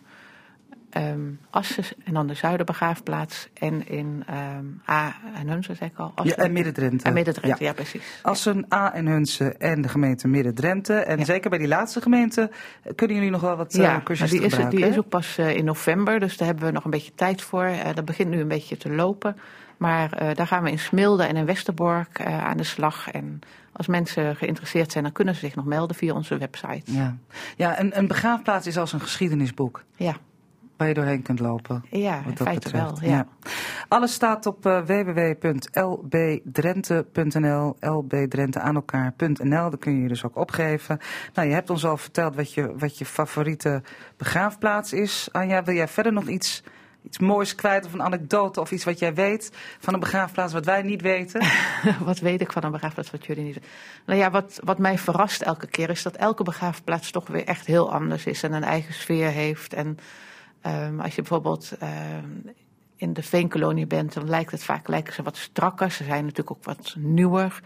[0.97, 6.13] um, Assen en dan de Zuiderbegraafplaats en in um, A en Hunze, zeg ik al.
[6.15, 7.05] Assen, ja, en Midden-Drenthe.
[7.05, 7.69] En Midden-Drenthe, ja.
[7.71, 7.75] ja.
[7.75, 8.21] precies.
[8.23, 10.95] Assen, A en Hunze en de gemeente Midden-Drenthe.
[10.95, 11.25] En ja.
[11.25, 12.51] zeker bij die laatste gemeente
[12.95, 14.81] kunnen jullie nog wel wat uh, ja, cursussen die is, gebruiken.
[14.81, 17.43] die is ook pas uh, in november, dus daar hebben we nog een beetje tijd
[17.43, 17.65] voor.
[17.65, 19.37] Uh, dat begint nu een beetje te lopen.
[19.81, 23.11] Maar uh, daar gaan we in Smilde en in Westerbork uh, aan de slag.
[23.11, 23.41] En
[23.73, 26.93] als mensen geïnteresseerd zijn, dan kunnen ze zich nog melden via onze website.
[26.93, 27.17] Ja,
[27.57, 29.85] ja een, een begraafplaats is als een geschiedenisboek.
[29.97, 30.17] Ja.
[30.77, 31.85] Waar je doorheen kunt lopen.
[31.91, 33.01] Ja, in feite betreft.
[33.01, 33.11] wel.
[33.11, 33.17] Ja.
[33.17, 33.27] ja.
[33.89, 39.49] Alles staat op uh, www.lbdrenthe.nl, lbdrenthe aan elkaar.nl.
[39.49, 40.99] Daar kun je je dus ook opgeven.
[41.35, 43.83] Nou, je hebt ons al verteld wat je, wat je favoriete
[44.17, 45.29] begraafplaats is.
[45.33, 46.63] Anja, wil jij verder nog iets
[47.03, 50.65] iets moois kwijt of een anekdote of iets wat jij weet van een begraafplaats wat
[50.65, 51.43] wij niet weten?
[52.05, 53.71] wat weet ik van een begraafplaats wat jullie niet weten?
[54.07, 57.67] Nou ja, wat, wat mij verrast elke keer is dat elke begraafplaats toch weer echt
[57.67, 59.73] heel anders is en een eigen sfeer heeft.
[59.73, 59.99] En
[60.67, 62.53] um, als je bijvoorbeeld um,
[62.97, 65.91] in de veenkolonie bent, dan lijkt het vaak lijken ze wat strakker.
[65.91, 67.61] Ze zijn natuurlijk ook wat nieuwer.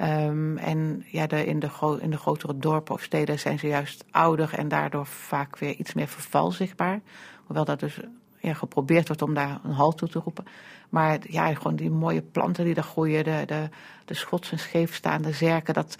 [0.00, 4.54] Um, en ja, in, de in de grotere dorpen of steden zijn ze juist ouder
[4.54, 7.00] en daardoor vaak weer iets meer verval zichtbaar.
[7.44, 8.00] Hoewel dat dus
[8.40, 10.44] ja, geprobeerd wordt om daar een halt toe te roepen.
[10.88, 13.68] Maar ja, gewoon die mooie planten die daar groeien, de, de,
[14.04, 15.96] de schots en scheefstaande zerken, dat,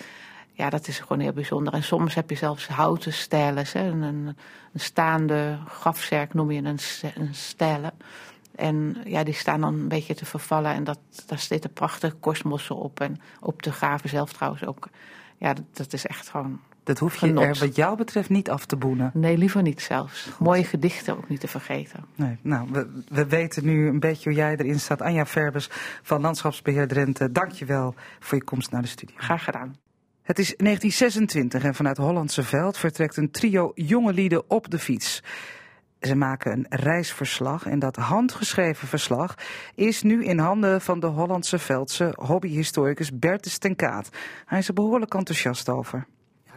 [0.52, 1.72] ja, dat is gewoon heel bijzonder.
[1.72, 3.64] En soms heb je zelfs houten stijlen.
[3.72, 4.36] Een, een,
[4.74, 6.78] staande grafzerk noem je een,
[7.14, 7.92] een stijlen.
[8.54, 10.72] En ja, die staan dan een beetje te vervallen.
[10.72, 13.00] En dat, daar zitten prachtige korstmossen op.
[13.00, 14.88] En op de graven zelf trouwens ook.
[15.36, 18.66] Ja, dat, dat is echt gewoon dat hoef je er wat jou betreft niet af
[18.66, 19.10] te boenen.
[19.14, 20.28] Nee, liever niet zelfs.
[20.38, 22.04] Mooie gedichten ook niet te vergeten.
[22.14, 25.02] Nee, nou, we, we weten nu een beetje hoe jij erin staat.
[25.02, 25.68] Anja Verbers
[26.02, 29.14] van Landschapsbeheer Drenthe, dank je wel voor je komst naar de studio.
[29.18, 29.76] Graag gedaan.
[30.22, 35.22] Het is 1926 en vanuit Hollandse Veld vertrekt een trio jonge lieden op de fiets.
[36.00, 39.34] Ze maken een reisverslag en dat handgeschreven verslag
[39.74, 44.08] is nu in handen van de Hollandse Veldse hobbyhistoricus Bertus ten Kaat.
[44.44, 46.06] Hij is er behoorlijk enthousiast over.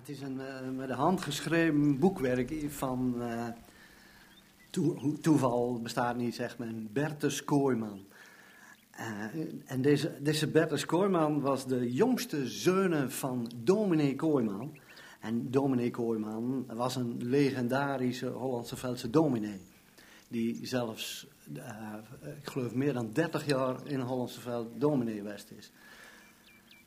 [0.01, 3.47] Het is een uh, met de hand geschreven boekwerk van uh,
[5.21, 8.05] toeval bestaat niet, zegt men, Bertus Kooijman.
[8.99, 9.05] Uh,
[9.65, 14.77] en deze, deze Bertus Kooijman was de jongste zoon van dominee Kooijman.
[15.19, 19.59] En dominee Kooijman was een legendarische Hollandse Veldse dominee.
[20.27, 21.27] Die zelfs,
[22.41, 25.71] ik geloof, meer dan 30 jaar in Hollandse Veld dominee west is.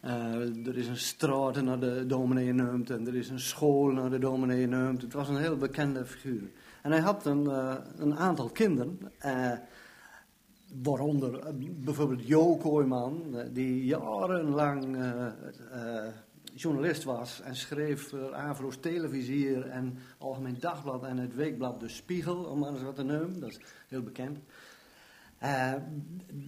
[0.05, 4.11] Uh, er is een straat naar de dominee genoemd en er is een school naar
[4.11, 5.03] de dominee genoemd.
[5.03, 6.51] Het was een heel bekende figuur.
[6.83, 9.53] En hij had een, uh, een aantal kinderen, uh,
[10.83, 14.97] waaronder bijvoorbeeld Jo Kooijman, die jarenlang
[16.55, 22.37] journalist was en schreef voor Avro's Televisier en Algemeen Dagblad en het weekblad De Spiegel,
[22.37, 23.41] om maar wat te noemen.
[23.41, 24.39] Dat is heel bekend.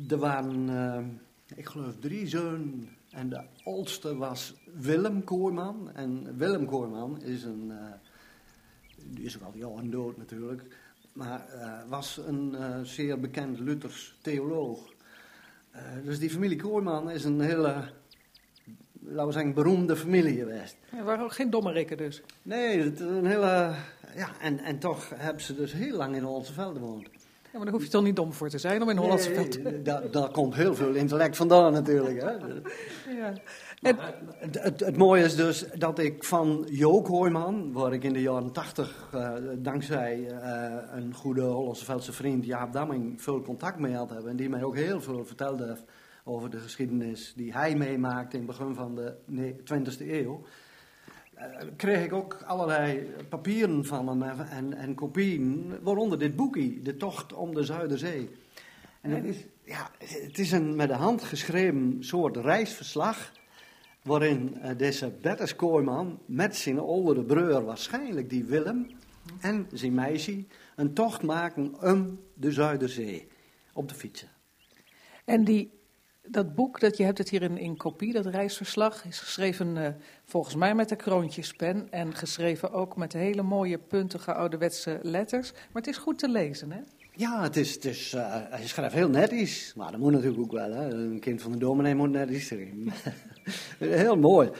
[0.08, 1.20] Er waren,
[1.54, 5.90] ik geloof, drie zonen en de oudste was Willem Koorman.
[5.94, 7.92] En Willem Koorman is een, uh,
[8.96, 10.62] die is ook al jaren dood natuurlijk,
[11.12, 11.46] maar
[11.88, 12.56] was een
[12.86, 14.94] zeer bekend Luthers theoloog.
[16.04, 17.90] dus die familie Koorman is een hele
[19.06, 20.76] laten we zeggen, beroemde familie geweest.
[20.92, 22.22] Ja, waren ook geen dommerikken dus?
[22.42, 23.74] Nee, het, een hele,
[24.14, 27.08] ja, en, en toch hebben ze dus heel lang in Hollandse Velden gewoond.
[27.56, 29.84] Maar daar hoef je toch niet dom voor te zijn om in Hollandse nee, Velden...
[29.84, 32.22] Daar, daar komt heel veel intellect vandaan natuurlijk.
[32.22, 32.30] Hè.
[33.12, 33.32] Ja.
[33.80, 33.96] Het,
[34.62, 38.52] het, het, mooie is dus dat ik van Jook Hoijman, waar ik in de jaren
[38.52, 44.10] tachtig uh, dankzij uh, een goede Hollandse Veldse vriend Jaap Damming veel contact mee had
[44.10, 44.30] hebben.
[44.30, 45.76] En die mij ook heel veel vertelde
[46.24, 49.14] over de geschiedenis die hij meemaakte in het begin van de
[49.58, 50.42] 20e eeuw.
[51.38, 51.44] Uh,
[51.76, 57.32] kreeg ik ook allerlei papieren van hem en, en kopieën, waaronder dit boekje, De Tocht
[57.32, 58.30] om de Zuiderzee.
[59.00, 63.32] En het is, ja, het is een met de hand geschreven soort reisverslag,
[64.02, 68.86] waarin uh, deze Bertus Kooijman met zijn oudere broer, waarschijnlijk die Willem,
[69.40, 70.44] en zijn meisje,
[70.76, 73.28] een tocht maken om de Zuiderzee
[73.72, 74.28] op de fietsen.
[75.24, 75.75] En die
[76.28, 79.88] dat boek, dat je hebt het hier in, in kopie, dat reisverslag, is geschreven uh,
[80.24, 85.52] volgens mij met de kroontjespen en geschreven ook met hele mooie puntige ouderwetse letters.
[85.52, 86.80] Maar het is goed te lezen, hè?
[87.12, 90.52] Ja, het is, het is, uh, hij schrijft heel netjes, maar dat moet natuurlijk ook
[90.52, 90.72] wel.
[90.72, 90.90] Hè?
[90.90, 92.92] Een kind van de dominee moet netjes zijn.
[93.78, 94.50] heel mooi.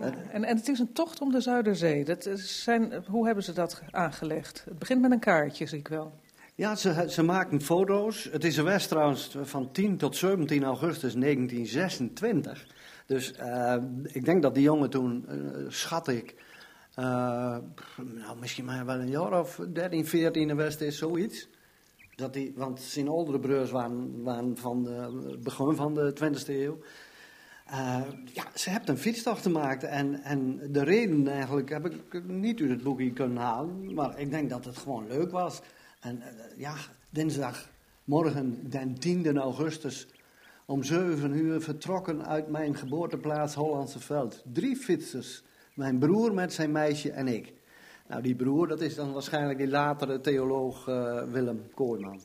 [0.00, 2.04] Ja, en, en het is een tocht om de Zuiderzee.
[2.04, 4.62] Dat zijn, hoe hebben ze dat aangelegd?
[4.64, 6.12] Het begint met een kaartje, zie ik wel.
[6.56, 8.28] Ja, ze, ze maken foto's.
[8.32, 12.66] Het is geweest trouwens van 10 tot 17 augustus 1926.
[13.06, 16.34] Dus uh, ik denk dat die jongen toen, uh, schat ik,
[16.98, 17.04] uh,
[17.96, 21.48] nou, misschien maar wel een jaar of 13, 14 geweest is, zoiets.
[22.14, 26.78] Dat die, want zijn oudere broers waren, waren van het begin van de 20e eeuw.
[28.32, 32.70] ja, ze hebben een fietstocht gemaakt en, en de reden eigenlijk heb ik niet uit
[32.70, 33.94] het boekje kunnen halen.
[33.94, 35.62] Maar ik denk dat het gewoon leuk was.
[36.00, 36.74] En uh, ja,
[37.10, 40.06] dinsdagmorgen, den 10 augustus,
[40.66, 44.42] om 7 uur vertrokken uit mijn geboorteplaats Hollandse Veld.
[44.52, 45.42] Drie fietsers,
[45.74, 47.52] mijn broer met zijn meisje en ik.
[48.08, 52.20] Nou, die broer, dat is dan waarschijnlijk die latere theoloog uh, Willem Kooijman.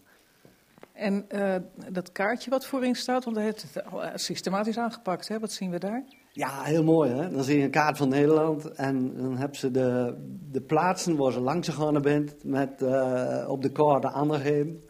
[0.94, 1.56] En uh,
[1.92, 5.40] dat kaartje wat voorin staat, want hij heeft het systematisch aangepakt, hè?
[5.40, 6.04] wat zien we daar?
[6.34, 7.12] Ja, heel mooi.
[7.12, 7.32] Hè?
[7.32, 10.16] Dan zie je een kaart van Nederland en dan hebben ze de,
[10.52, 14.84] de plaatsen waar ze langs gegaan bent met uh, op de kaart aangegeven.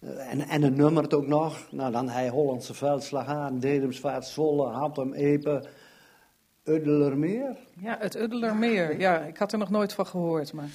[0.00, 1.68] Uh, en, en een nummer het ook nog.
[1.70, 5.64] Nou, dan hij Hollandse Veldslag aan, Dedemsvaart, Zwolle, Hattem, Epe,
[6.64, 7.56] Uddelermeer.
[7.80, 9.00] Ja, het Uddelermeer.
[9.00, 10.52] Ja, ik had er nog nooit van gehoord.
[10.52, 10.68] Maar...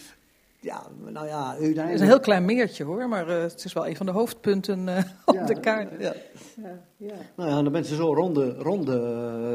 [0.61, 1.85] Ja, nou ja, uiteindelijk...
[1.85, 4.11] Het is een heel klein meertje hoor, maar uh, het is wel een van de
[4.11, 5.91] hoofdpunten uh, op ja, de kaart.
[5.99, 6.13] Ja.
[6.55, 7.15] Ja, ja.
[7.35, 8.99] Nou ja, dan ben je zo rond, de, rond de,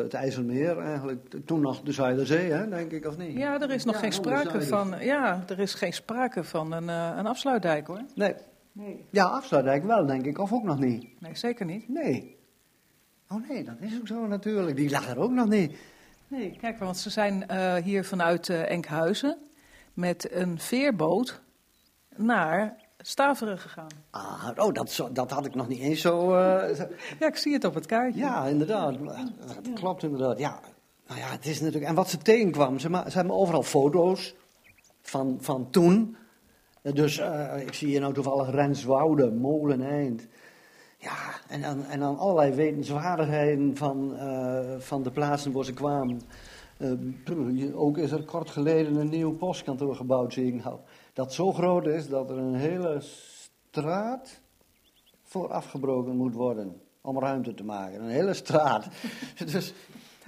[0.03, 1.35] het IJsselmeer eigenlijk.
[1.45, 3.37] Toen nog de Zuiderzee, hè, denk ik, of niet?
[3.37, 4.95] Ja, er is nog geen sprake van.
[5.01, 8.03] Ja, er is geen sprake van een, uh, een afsluitdijk hoor.
[8.15, 8.35] Nee,
[8.75, 9.07] Nee.
[9.11, 10.39] Ja, Afsluitdijk wel, denk ik.
[10.39, 11.21] Of ook nog niet?
[11.21, 11.89] Nee, zeker niet.
[11.89, 12.37] Nee.
[13.29, 14.77] Oh nee, dat is ook zo natuurlijk.
[14.77, 15.77] Die lag er ook nog niet.
[16.29, 19.39] Nee, kijk, want ze zijn uh, hier vanuit uh, Enkhuizen
[19.95, 21.41] met een veerboot
[22.17, 23.89] naar Staveren gegaan.
[24.11, 26.29] Ah, oh, dat, dat had ik nog niet eens zo...
[26.29, 26.79] Uh...
[27.21, 28.21] Ja, ik zie het op het kaartje.
[28.21, 28.99] Ja, inderdaad.
[29.45, 30.61] Dat klopt inderdaad, ja.
[31.07, 31.85] Nou ja, het is natuurlijk...
[31.85, 34.35] En wat ze tegenkwam, ze, ma ze hebben overal foto's
[35.03, 36.17] van, van toen.
[36.83, 40.27] Dus uh, ik zie hier nou toevallig Renswoude, Moleneind.
[40.99, 41.17] Ja,
[41.49, 46.23] en dan, en dan allerlei wetenswaardigheden van, uh, van de plaatsen waar ze kwamen.
[46.85, 50.79] Uh, ook is er kort geleden een nieuw postkantoor gebouwd, zie ik nou.
[51.13, 54.41] Dat zo groot is dat er een hele straat
[55.23, 56.81] voor afgebroken moet worden.
[57.01, 58.01] Om ruimte te maken.
[58.01, 58.89] Een hele straat.
[59.53, 59.75] dus,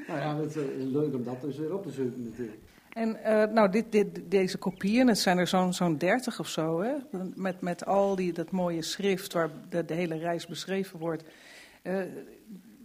[0.07, 2.59] nou ja, het is leuk om dat dus weer op te zoeken natuurlijk.
[2.93, 6.81] En uh, nou, dit, dit, deze kopieën, het zijn er zo'n zo'n 30 of zo,
[6.81, 6.95] hè?
[7.35, 11.25] Met, met al die, dat mooie schrift waar de, de hele reis beschreven wordt.
[11.83, 12.01] Uh,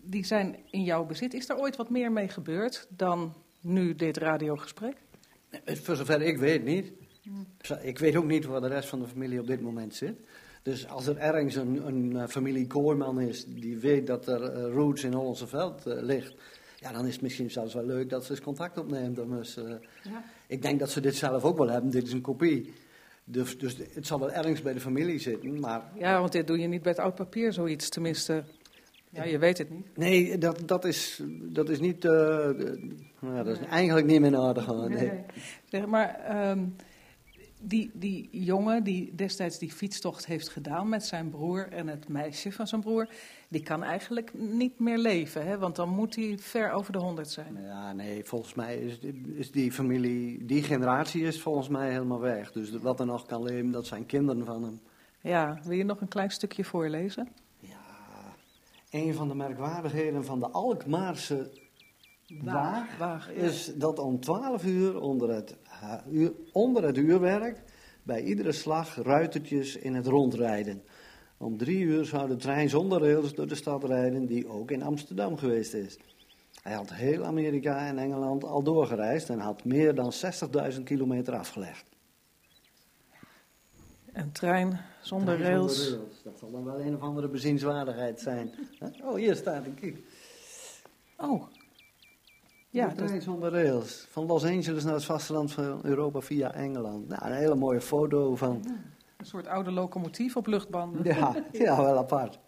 [0.04, 1.34] die zijn in jouw bezit.
[1.34, 4.96] Is er ooit wat meer mee gebeurd dan nu dit radiogesprek?
[5.66, 6.92] Voor zover ik weet niet.
[7.82, 10.16] Ik weet ook niet waar de rest van de familie op dit moment zit.
[10.64, 15.04] Dus als er ergens een, een familie Kooiman is die weet dat er uh, roots
[15.04, 16.36] in Hollandse Veld ligt
[16.82, 19.16] ja, dan is het misschien zelfs wel leuk dat ze eens contact opneemt.
[19.16, 19.70] Dus, uh,
[20.04, 20.24] ja.
[20.48, 21.92] Ik denk dat ze dit zelf ook wel hebben.
[21.92, 22.74] Dit is een kopie.
[23.24, 25.60] Dus, dus het zal wel ergens bij de familie zitten.
[25.60, 25.84] Maar...
[25.96, 28.44] Ja, want dit doe je niet bij het oud papier, zoiets tenminste.
[29.14, 29.98] Ja, je weet het niet.
[29.98, 32.06] Nee, dat, dat, is, dat is niet.
[32.06, 32.12] Uh,
[33.20, 34.68] nou, dat is eigenlijk niet meer aardig.
[34.68, 34.88] Nee.
[34.90, 35.24] nee.
[35.70, 36.50] Zeg maar.
[36.50, 36.76] Um,
[37.62, 42.52] die, die jongen die destijds die fietstocht heeft gedaan met zijn broer en het meisje
[42.52, 43.08] van zijn broer,
[43.48, 45.58] die kan eigenlijk niet meer leven, hè?
[45.58, 47.58] want dan moet hij ver over de honderd zijn.
[47.64, 49.00] Ja, nee, volgens mij is,
[49.36, 52.52] is die familie, die generatie is volgens mij helemaal weg.
[52.52, 54.80] Dus wat er nog kan leven, dat zijn kinderen van hem.
[55.22, 57.28] Ja, wil je nog een klein stukje voorlezen?
[58.92, 61.50] Een van de merkwaardigheden van de Alkmaarse
[62.40, 65.56] Waag, Waag is dat om 12 uur onder het,
[66.52, 67.64] onder het uurwerk
[68.04, 70.82] bij iedere slag ruitertjes in het rondrijden.
[71.38, 74.84] Om drie uur zou de trein zonder rails door de stad rijden, die ook in
[74.84, 75.98] Amsterdam geweest is.
[76.62, 80.12] Hij had heel Amerika en Engeland al doorgereisd en had meer dan
[80.74, 81.91] 60.000 kilometer afgelegd.
[84.14, 85.84] Een trein zonder, trein rails.
[85.84, 86.24] zonder rails.
[86.24, 88.52] Dat zal dan wel een of andere bezienswaardigheid zijn.
[89.04, 90.06] Oh, hier staat een kiek.
[91.18, 91.44] Oh,
[92.72, 94.08] ja, de trein zonder rails.
[94.10, 97.08] Van Los Angeles naar het vasteland van Europa via Engeland.
[97.08, 98.80] Nou, een hele mooie foto van...
[99.18, 101.04] Een soort oude locomotief op luchtbanden.
[101.04, 102.40] Ja, ja wel apart.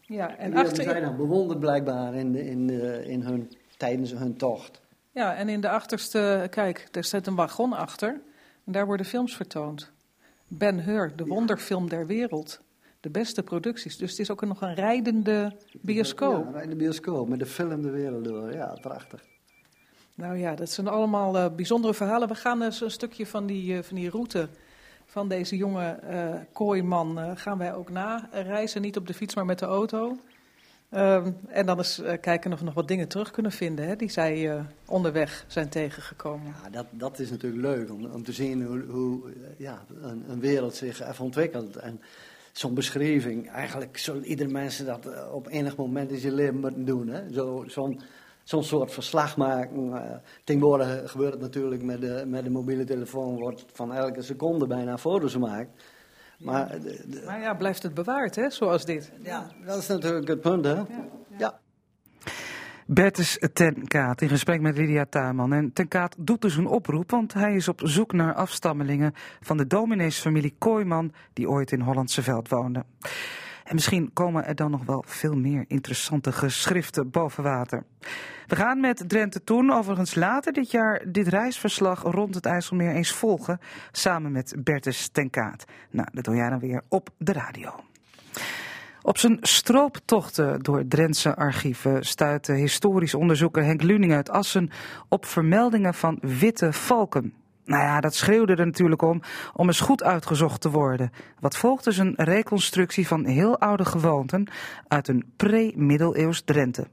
[0.00, 0.82] Ja, en die achter...
[0.82, 2.70] zijn dan bewonderd blijkbaar in, in,
[3.04, 4.80] in hun, tijdens hun tocht.
[5.10, 8.20] Ja, en in de achterste, kijk, er zit een wagon achter.
[8.64, 9.92] En daar worden films vertoond.
[10.48, 12.60] Ben Hur, de wonderfilm der wereld.
[13.00, 13.96] De beste producties.
[13.96, 16.40] Dus het is ook nog een rijdende bioscoop.
[16.40, 18.52] Ja, een rijdende bioscoop met de film de wereld door.
[18.52, 19.24] Ja, prachtig.
[20.14, 22.28] Nou ja, dat zijn allemaal uh, bijzondere verhalen.
[22.28, 24.48] We gaan eens een stukje van die, uh, van die route
[25.06, 28.82] van deze jonge uh, kooiman gaan wij ook na reizen.
[28.82, 30.16] Niet op de fiets, maar met de auto.
[30.94, 34.10] Ehm, en dan eens kijken of we nog wat dingen terug kunnen vinden hè, die
[34.10, 36.54] zij onderweg zijn tegengekomen.
[36.62, 39.20] Ja, dat, dat is natuurlijk leuk om, te zien hoe, hoe
[39.56, 41.76] ja, een, een, wereld zich even ontwikkelt.
[41.76, 42.00] En
[42.52, 47.08] zo'n beschrijving, eigenlijk zullen iedere mensen dat op enig moment in zijn leven moeten doen.
[47.08, 47.32] Hè?
[47.32, 48.00] Zo, zo'n
[48.44, 49.86] zo'n soort verslag maken.
[49.86, 50.00] Uh,
[50.44, 54.98] tegenwoordig gebeurt het natuurlijk met de, met de mobiele telefoon, wordt van elke seconde bijna
[54.98, 55.70] foto's gemaakt.
[56.38, 59.12] Maar, de, maar ja, blijft het bewaard, hè, zoals dit?
[59.22, 60.72] Ja, dat is natuurlijk het punt, hè?
[60.72, 60.86] ja.
[61.38, 61.60] ja.
[62.86, 65.52] Bertus Tenkaat in gesprek met Lydia Tuinman.
[65.52, 69.66] En Tenkaat doet dus een oproep, want hij is op zoek naar afstammelingen van de
[69.66, 72.84] domineesfamilie Kooiman, die ooit in Hollandse Veld woonde.
[73.64, 77.84] En misschien komen er dan nog wel veel meer interessante geschriften boven water.
[78.46, 83.12] We gaan met Drenthe Toen overigens later dit jaar dit reisverslag rond het IJsselmeer eens
[83.12, 83.60] volgen.
[83.92, 85.64] Samen met Bertus Tenkaat.
[85.90, 87.74] Nou, dat doe jij dan weer op de radio.
[89.02, 94.70] Op zijn strooptochten door Drentse archieven stuitte historisch onderzoeker Henk Luning uit Assen
[95.08, 97.43] op vermeldingen van witte valken.
[97.64, 99.20] Nou ja, dat schreeuwde er natuurlijk om,
[99.52, 101.10] om eens goed uitgezocht te worden.
[101.40, 104.46] Wat volgt is een reconstructie van heel oude gewoonten
[104.88, 106.86] uit een pre-middeleeuws Drenthe.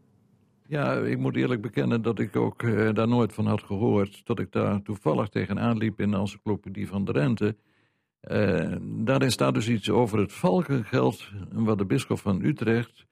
[0.68, 4.22] Ja, ik moet eerlijk bekennen dat ik ook uh, daar nooit van had gehoord.
[4.26, 7.56] Dat ik daar toevallig tegenaan liep in de encyclopedie van Drenthe.
[8.22, 13.06] Uh, daarin staat dus iets over het valkengeld wat de bisschop van Utrecht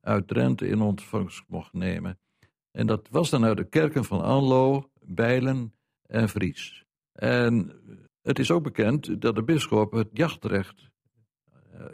[0.00, 2.18] uit Drenthe in ontvangst mocht nemen.
[2.72, 5.74] En dat was dan uit de kerken van Anlo, Bijlen
[6.06, 6.86] en Vries.
[7.18, 7.72] En
[8.22, 10.90] het is ook bekend dat de bisschop het jachtrecht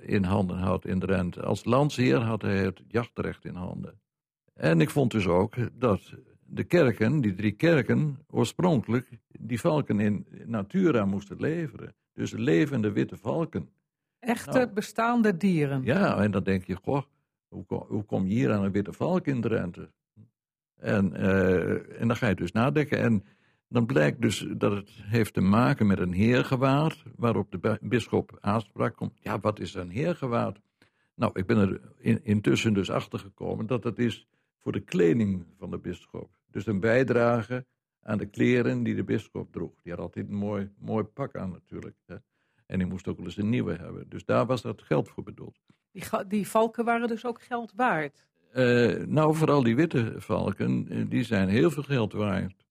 [0.00, 1.42] in handen had in Drenthe.
[1.42, 4.00] Als landsheer had hij het jachtrecht in handen.
[4.54, 10.26] En ik vond dus ook dat de kerken, die drie kerken, oorspronkelijk die valken in
[10.46, 11.94] natura moesten leveren.
[12.12, 13.70] Dus levende witte valken.
[14.18, 15.82] Echte nou, bestaande dieren.
[15.82, 17.02] Ja, en dan denk je, goh,
[17.48, 19.90] hoe, hoe kom je hier aan een witte valk in Drenthe?
[20.80, 22.98] En, uh, en dan ga je dus nadenken.
[22.98, 23.24] En
[23.68, 28.96] dan blijkt dus dat het heeft te maken met een heergewaad, waarop de bisschop aanspraak
[28.96, 29.18] komt.
[29.20, 30.60] Ja, wat is een heergewaad?
[31.14, 34.26] Nou, ik ben er in, intussen dus achter gekomen dat het is
[34.60, 36.30] voor de kleding van de bisschop.
[36.50, 37.66] Dus een bijdrage
[38.02, 39.72] aan de kleren die de bisschop droeg.
[39.82, 41.96] Die had altijd een mooi, mooi pak aan natuurlijk.
[42.06, 42.16] Hè.
[42.66, 44.08] En die moest ook wel eens een nieuwe hebben.
[44.08, 45.58] Dus daar was dat geld voor bedoeld.
[45.92, 48.26] Die, die valken waren dus ook geld waard?
[48.54, 52.63] Uh, nou, vooral die witte valken, eh, die zijn heel veel geld waard.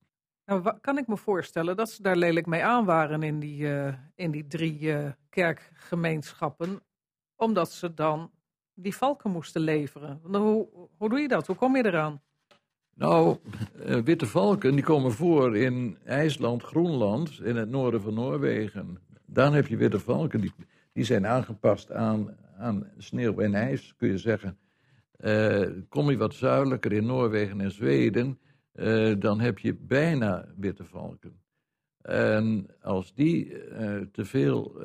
[0.53, 3.93] Nou, kan ik me voorstellen dat ze daar lelijk mee aan waren in die, uh,
[4.15, 6.81] in die drie uh, kerkgemeenschappen,
[7.35, 8.31] omdat ze dan
[8.73, 10.19] die valken moesten leveren.
[10.23, 11.47] Hoe, hoe doe je dat?
[11.47, 12.21] Hoe kom je eraan?
[12.95, 13.37] Nou,
[13.85, 18.97] uh, witte valken die komen voor in IJsland, Groenland, in het noorden van Noorwegen.
[19.25, 20.53] Dan heb je witte valken, die,
[20.93, 24.57] die zijn aangepast aan, aan sneeuw en ijs, kun je zeggen.
[25.89, 28.39] Kom je wat zuidelijker in Noorwegen en Zweden,
[28.73, 31.41] uh, dan heb je bijna witte valken.
[32.01, 33.47] En als die
[34.11, 34.83] te veel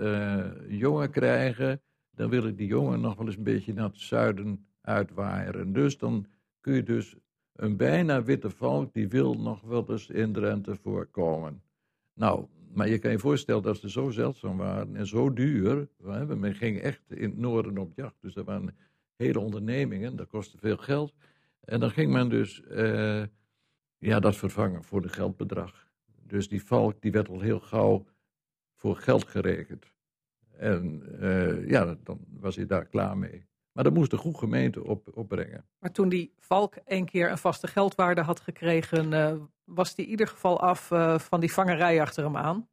[0.69, 1.81] jongen krijgen,
[2.11, 5.73] dan wil ik die jongen nog wel eens een beetje naar het zuiden uitwaaieren.
[5.73, 6.27] Dus dan
[6.61, 7.17] kun je dus
[7.53, 11.63] een bijna witte valk, die wil nog wel eens in Drenthe voorkomen.
[12.15, 15.89] Nou, maar je kan je voorstellen dat ze zo zeldzaam waren en zo duur.
[16.27, 18.77] Men ging echt in het noorden op jacht, dus er waren
[19.17, 21.15] hele ondernemingen, dat kostte veel geld.
[21.61, 22.63] En dan ging men dus
[23.99, 25.87] ja, dat vervangen voor de geldbedrag.
[26.23, 28.07] Dus die valk die werd al heel gauw
[28.75, 29.93] voor geld gerekend.
[30.57, 33.47] En uh, ja, dan was hij daar klaar mee.
[33.73, 35.65] Maar dat moest de goede gemeente op, opbrengen.
[35.79, 39.33] Maar toen die valk een keer een vaste geldwaarde had gekregen, uh,
[39.65, 42.69] was die in ieder geval af uh, van die vangerij achter hem aan?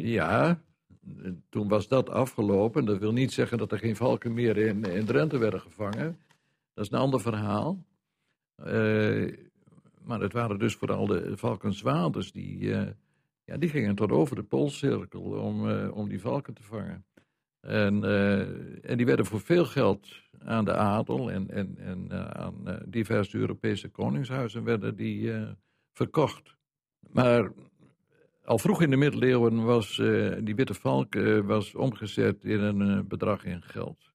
[0.00, 0.60] ja,
[1.48, 2.84] toen was dat afgelopen.
[2.84, 6.18] Dat wil niet zeggen dat er geen valken meer in, in Drenthe werden gevangen.
[6.74, 7.84] Dat is een ander verhaal.
[10.06, 12.74] Maar het waren dus vooral de valkenswaarders die
[13.46, 17.04] ja, die gingen tot over de Poolcirkel om, uh, om die valken te vangen.
[17.60, 22.82] En, uh, en die werden voor veel geld aan de adel en, en, en aan
[22.86, 25.32] diverse Europese koningshuizen werden die
[25.92, 26.56] verkocht.
[27.12, 27.52] Maar
[28.44, 29.96] al vroeg in de middeleeuwen was
[30.40, 34.12] die witte valk was omgezet in een bedrag in geld.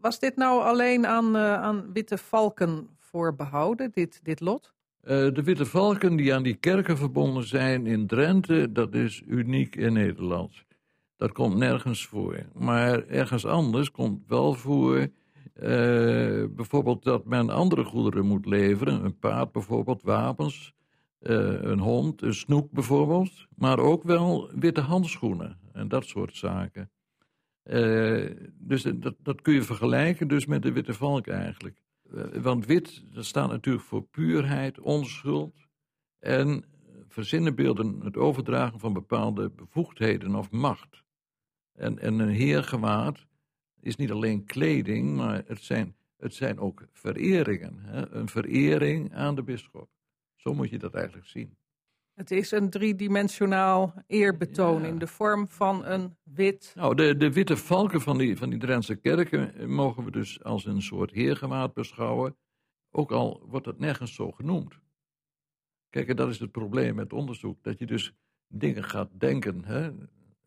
[0.00, 4.72] was dit nou alleen aan, aan witte valken voorbehouden, dit, dit lot?
[5.02, 9.76] Uh, de witte valken die aan die kerken verbonden zijn in Drenthe, dat is uniek
[9.76, 10.64] in Nederland.
[11.16, 12.46] Dat komt nergens voor.
[12.54, 15.08] Maar ergens anders komt wel voor, uh,
[16.50, 19.04] bijvoorbeeld dat men andere goederen moet leveren.
[19.04, 20.74] Een paard bijvoorbeeld, wapens,
[21.20, 23.46] uh, een hond, een snoek bijvoorbeeld.
[23.56, 26.90] Maar ook wel witte handschoenen en dat soort zaken.
[28.54, 31.80] dus dat, dat kun je vergelijken dus met de witte valk eigenlijk.
[32.14, 35.54] Eh, want wit, staat natuurlijk voor puurheid, onschuld
[36.18, 36.64] en
[37.08, 41.04] verzinnenbeelden het overdragen van bepaalde bevoegdheden of macht.
[41.72, 43.26] En, en een heergewaad
[43.80, 47.78] is niet alleen kleding, maar het zijn, het zijn ook vereringen.
[47.78, 48.10] Hè?
[48.10, 49.88] Een verering aan de bisschop.
[50.36, 51.56] Zo moet je dat eigenlijk zien.
[52.20, 56.72] Het is een driedimensionaal eerbetoon in de vorm van een wit.
[56.74, 60.64] Nou, de, de witte valken van die, van die Drentse kerken mogen we dus als
[60.64, 62.36] een soort heergewaad beschouwen.
[62.90, 64.80] Ook al wordt het nergens zo genoemd.
[65.88, 67.62] Kijk, en dat is het probleem met onderzoek.
[67.62, 68.12] Dat je dus
[68.46, 69.90] dingen gaat denken hè?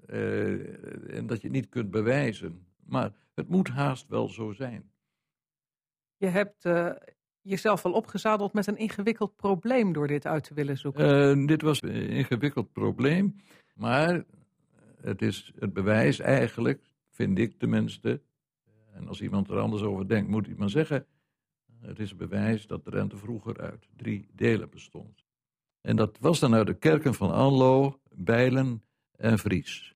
[0.07, 2.67] Uh, en dat je niet kunt bewijzen.
[2.85, 4.91] Maar het moet haast wel zo zijn.
[6.17, 6.91] Je hebt uh,
[7.43, 11.39] jezelf al opgezadeld met een ingewikkeld probleem door dit uit te willen zoeken?
[11.39, 13.35] Uh, dit was een ingewikkeld probleem,
[13.73, 14.23] maar
[15.01, 18.21] het is het bewijs eigenlijk, vind ik tenminste,
[18.91, 21.05] en als iemand er anders over denkt, moet hij maar zeggen,
[21.81, 25.25] het is het bewijs dat de rente vroeger uit drie delen bestond.
[25.81, 28.83] En dat was dan uit de kerken van Anlo, Bijlen
[29.15, 29.95] en Vries.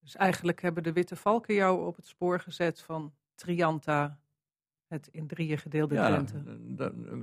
[0.00, 4.20] Dus eigenlijk hebben de Witte Valken jou op het spoor gezet van Trianta,
[4.88, 6.24] het in drieën gedeelde ja,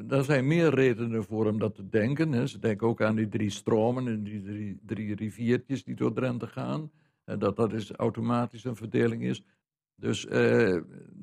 [0.04, 2.32] Daar zijn meer redenen voor om dat te denken.
[2.32, 2.48] Hè.
[2.48, 6.48] Ze denken ook aan die drie stromen en die drie, drie riviertjes die door Drenthe
[6.48, 6.92] gaan.
[7.24, 9.44] En dat dat is automatisch een verdeling is.
[9.96, 10.74] Dus uh,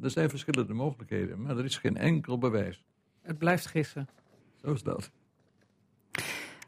[0.03, 2.85] er zijn verschillende mogelijkheden, maar er is geen enkel bewijs.
[3.21, 4.09] Het blijft gissen.
[4.57, 5.11] Zo is dat.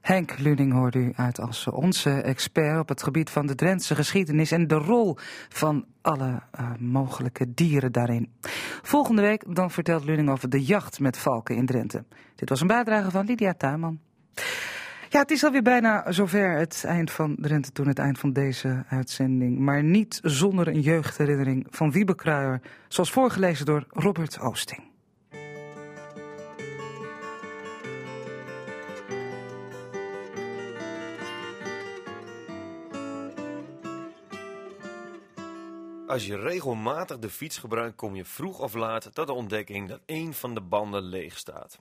[0.04, 4.50] Henk Luning hoorde u uit als onze expert op het gebied van de Drentse geschiedenis
[4.50, 5.16] en de rol
[5.48, 8.32] van alle uh, mogelijke dieren daarin.
[8.82, 12.04] Volgende week dan vertelt Luning over de jacht met valken in Drenthe.
[12.34, 14.00] Dit was een bijdrage van Lydia Tuinman.
[15.08, 18.84] Ja, het is alweer bijna zover het eind van Drenthe toen, het eind van deze
[18.88, 19.58] uitzending.
[19.58, 24.93] Maar niet zonder een jeugdherinnering van Wiebe Kruijer, zoals voorgelezen door Robert Oosting.
[36.14, 40.00] Als je regelmatig de fiets gebruikt, kom je vroeg of laat tot de ontdekking dat
[40.06, 41.78] één van de banden leeg staat.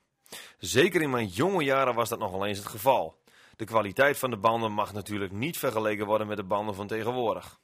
[0.58, 3.22] Zeker in mijn jonge jaren was dat nog wel eens het geval.
[3.56, 7.60] De kwaliteit van de banden mag natuurlijk niet vergeleken worden met de banden van tegenwoordig.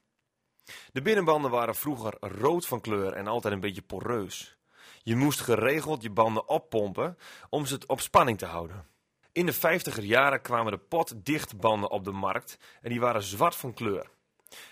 [0.91, 4.57] De binnenbanden waren vroeger rood van kleur en altijd een beetje poreus.
[5.03, 7.17] Je moest geregeld je banden oppompen
[7.49, 8.87] om ze op spanning te houden.
[9.31, 13.73] In de 50er jaren kwamen de potdichtbanden op de markt en die waren zwart van
[13.73, 14.09] kleur.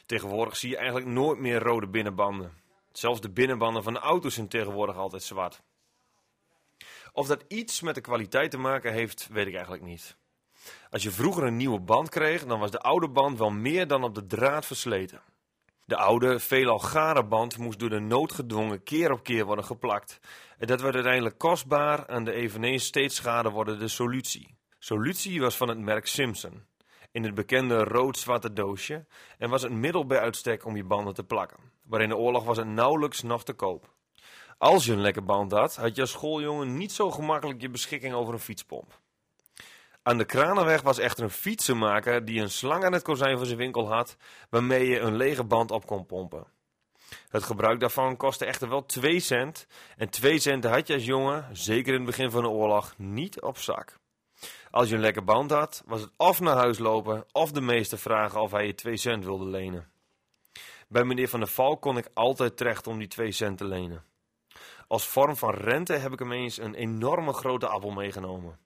[0.05, 2.53] Tegenwoordig zie je eigenlijk nooit meer rode binnenbanden.
[2.91, 5.61] Zelfs de binnenbanden van de auto's zijn tegenwoordig altijd zwart.
[7.11, 10.17] Of dat iets met de kwaliteit te maken heeft, weet ik eigenlijk niet.
[10.89, 14.03] Als je vroeger een nieuwe band kreeg, dan was de oude band wel meer dan
[14.03, 15.21] op de draad versleten.
[15.85, 20.19] De oude, veelal gare band moest door de noodgedwongen keer op keer worden geplakt.
[20.57, 24.55] En dat werd uiteindelijk kostbaar aan de eveneens steeds schade wordende solutie.
[24.79, 26.65] Solutie was van het merk Simpson
[27.17, 29.05] in het bekende rood-zwarte doosje
[29.37, 31.57] en was het middel bij uitstek om je banden te plakken.
[31.83, 33.93] Maar in de oorlog was het nauwelijks nog te koop.
[34.57, 38.13] Als je een lekker band had, had je als schooljongen niet zo gemakkelijk je beschikking
[38.13, 38.99] over een fietspomp.
[40.03, 43.57] Aan de Kranenweg was echter een fietsenmaker die een slang aan het kozijn van zijn
[43.57, 44.17] winkel had,
[44.49, 46.47] waarmee je een lege band op kon pompen.
[47.29, 51.45] Het gebruik daarvan kostte echter wel 2 cent, en 2 cent had je als jongen,
[51.51, 53.99] zeker in het begin van de oorlog, niet op zak.
[54.71, 57.97] Als je een lekker band had, was het of naar huis lopen of de meester
[57.97, 59.91] vragen of hij je 2 cent wilde lenen.
[60.87, 64.03] Bij meneer Van der Val kon ik altijd terecht om die 2 cent te lenen.
[64.87, 68.59] Als vorm van rente heb ik hem eens een enorme grote appel meegenomen.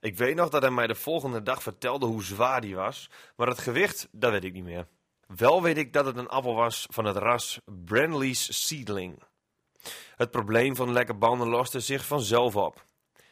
[0.00, 3.46] Ik weet nog dat hij mij de volgende dag vertelde hoe zwaar die was, maar
[3.46, 4.86] het gewicht, dat weet ik niet meer.
[5.26, 9.22] Wel weet ik dat het een appel was van het ras Brandley's Seedling.
[10.16, 12.86] Het probleem van lekke banden loste zich vanzelf op.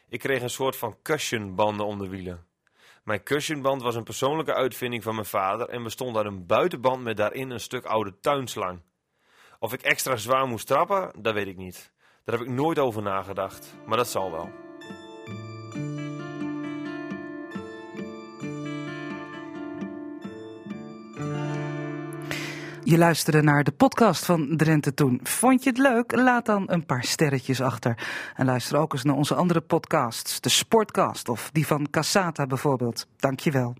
[0.09, 2.45] Ik kreeg een soort van cushionbanden om de wielen.
[3.03, 7.17] Mijn cushionband was een persoonlijke uitvinding van mijn vader en bestond uit een buitenband met
[7.17, 8.81] daarin een stuk oude tuinslang.
[9.59, 11.91] Of ik extra zwaar moest trappen, dat weet ik niet.
[12.23, 14.66] Daar heb ik nooit over nagedacht, maar dat zal wel.
[22.89, 25.19] Je luisterde naar de podcast van Drenthe Toen.
[25.23, 26.15] Vond je het leuk?
[26.15, 28.07] Laat dan een paar sterretjes achter.
[28.35, 33.07] En luister ook eens naar onze andere podcasts, de Sportcast of die van Cassata bijvoorbeeld.
[33.17, 33.75] Dankjewel.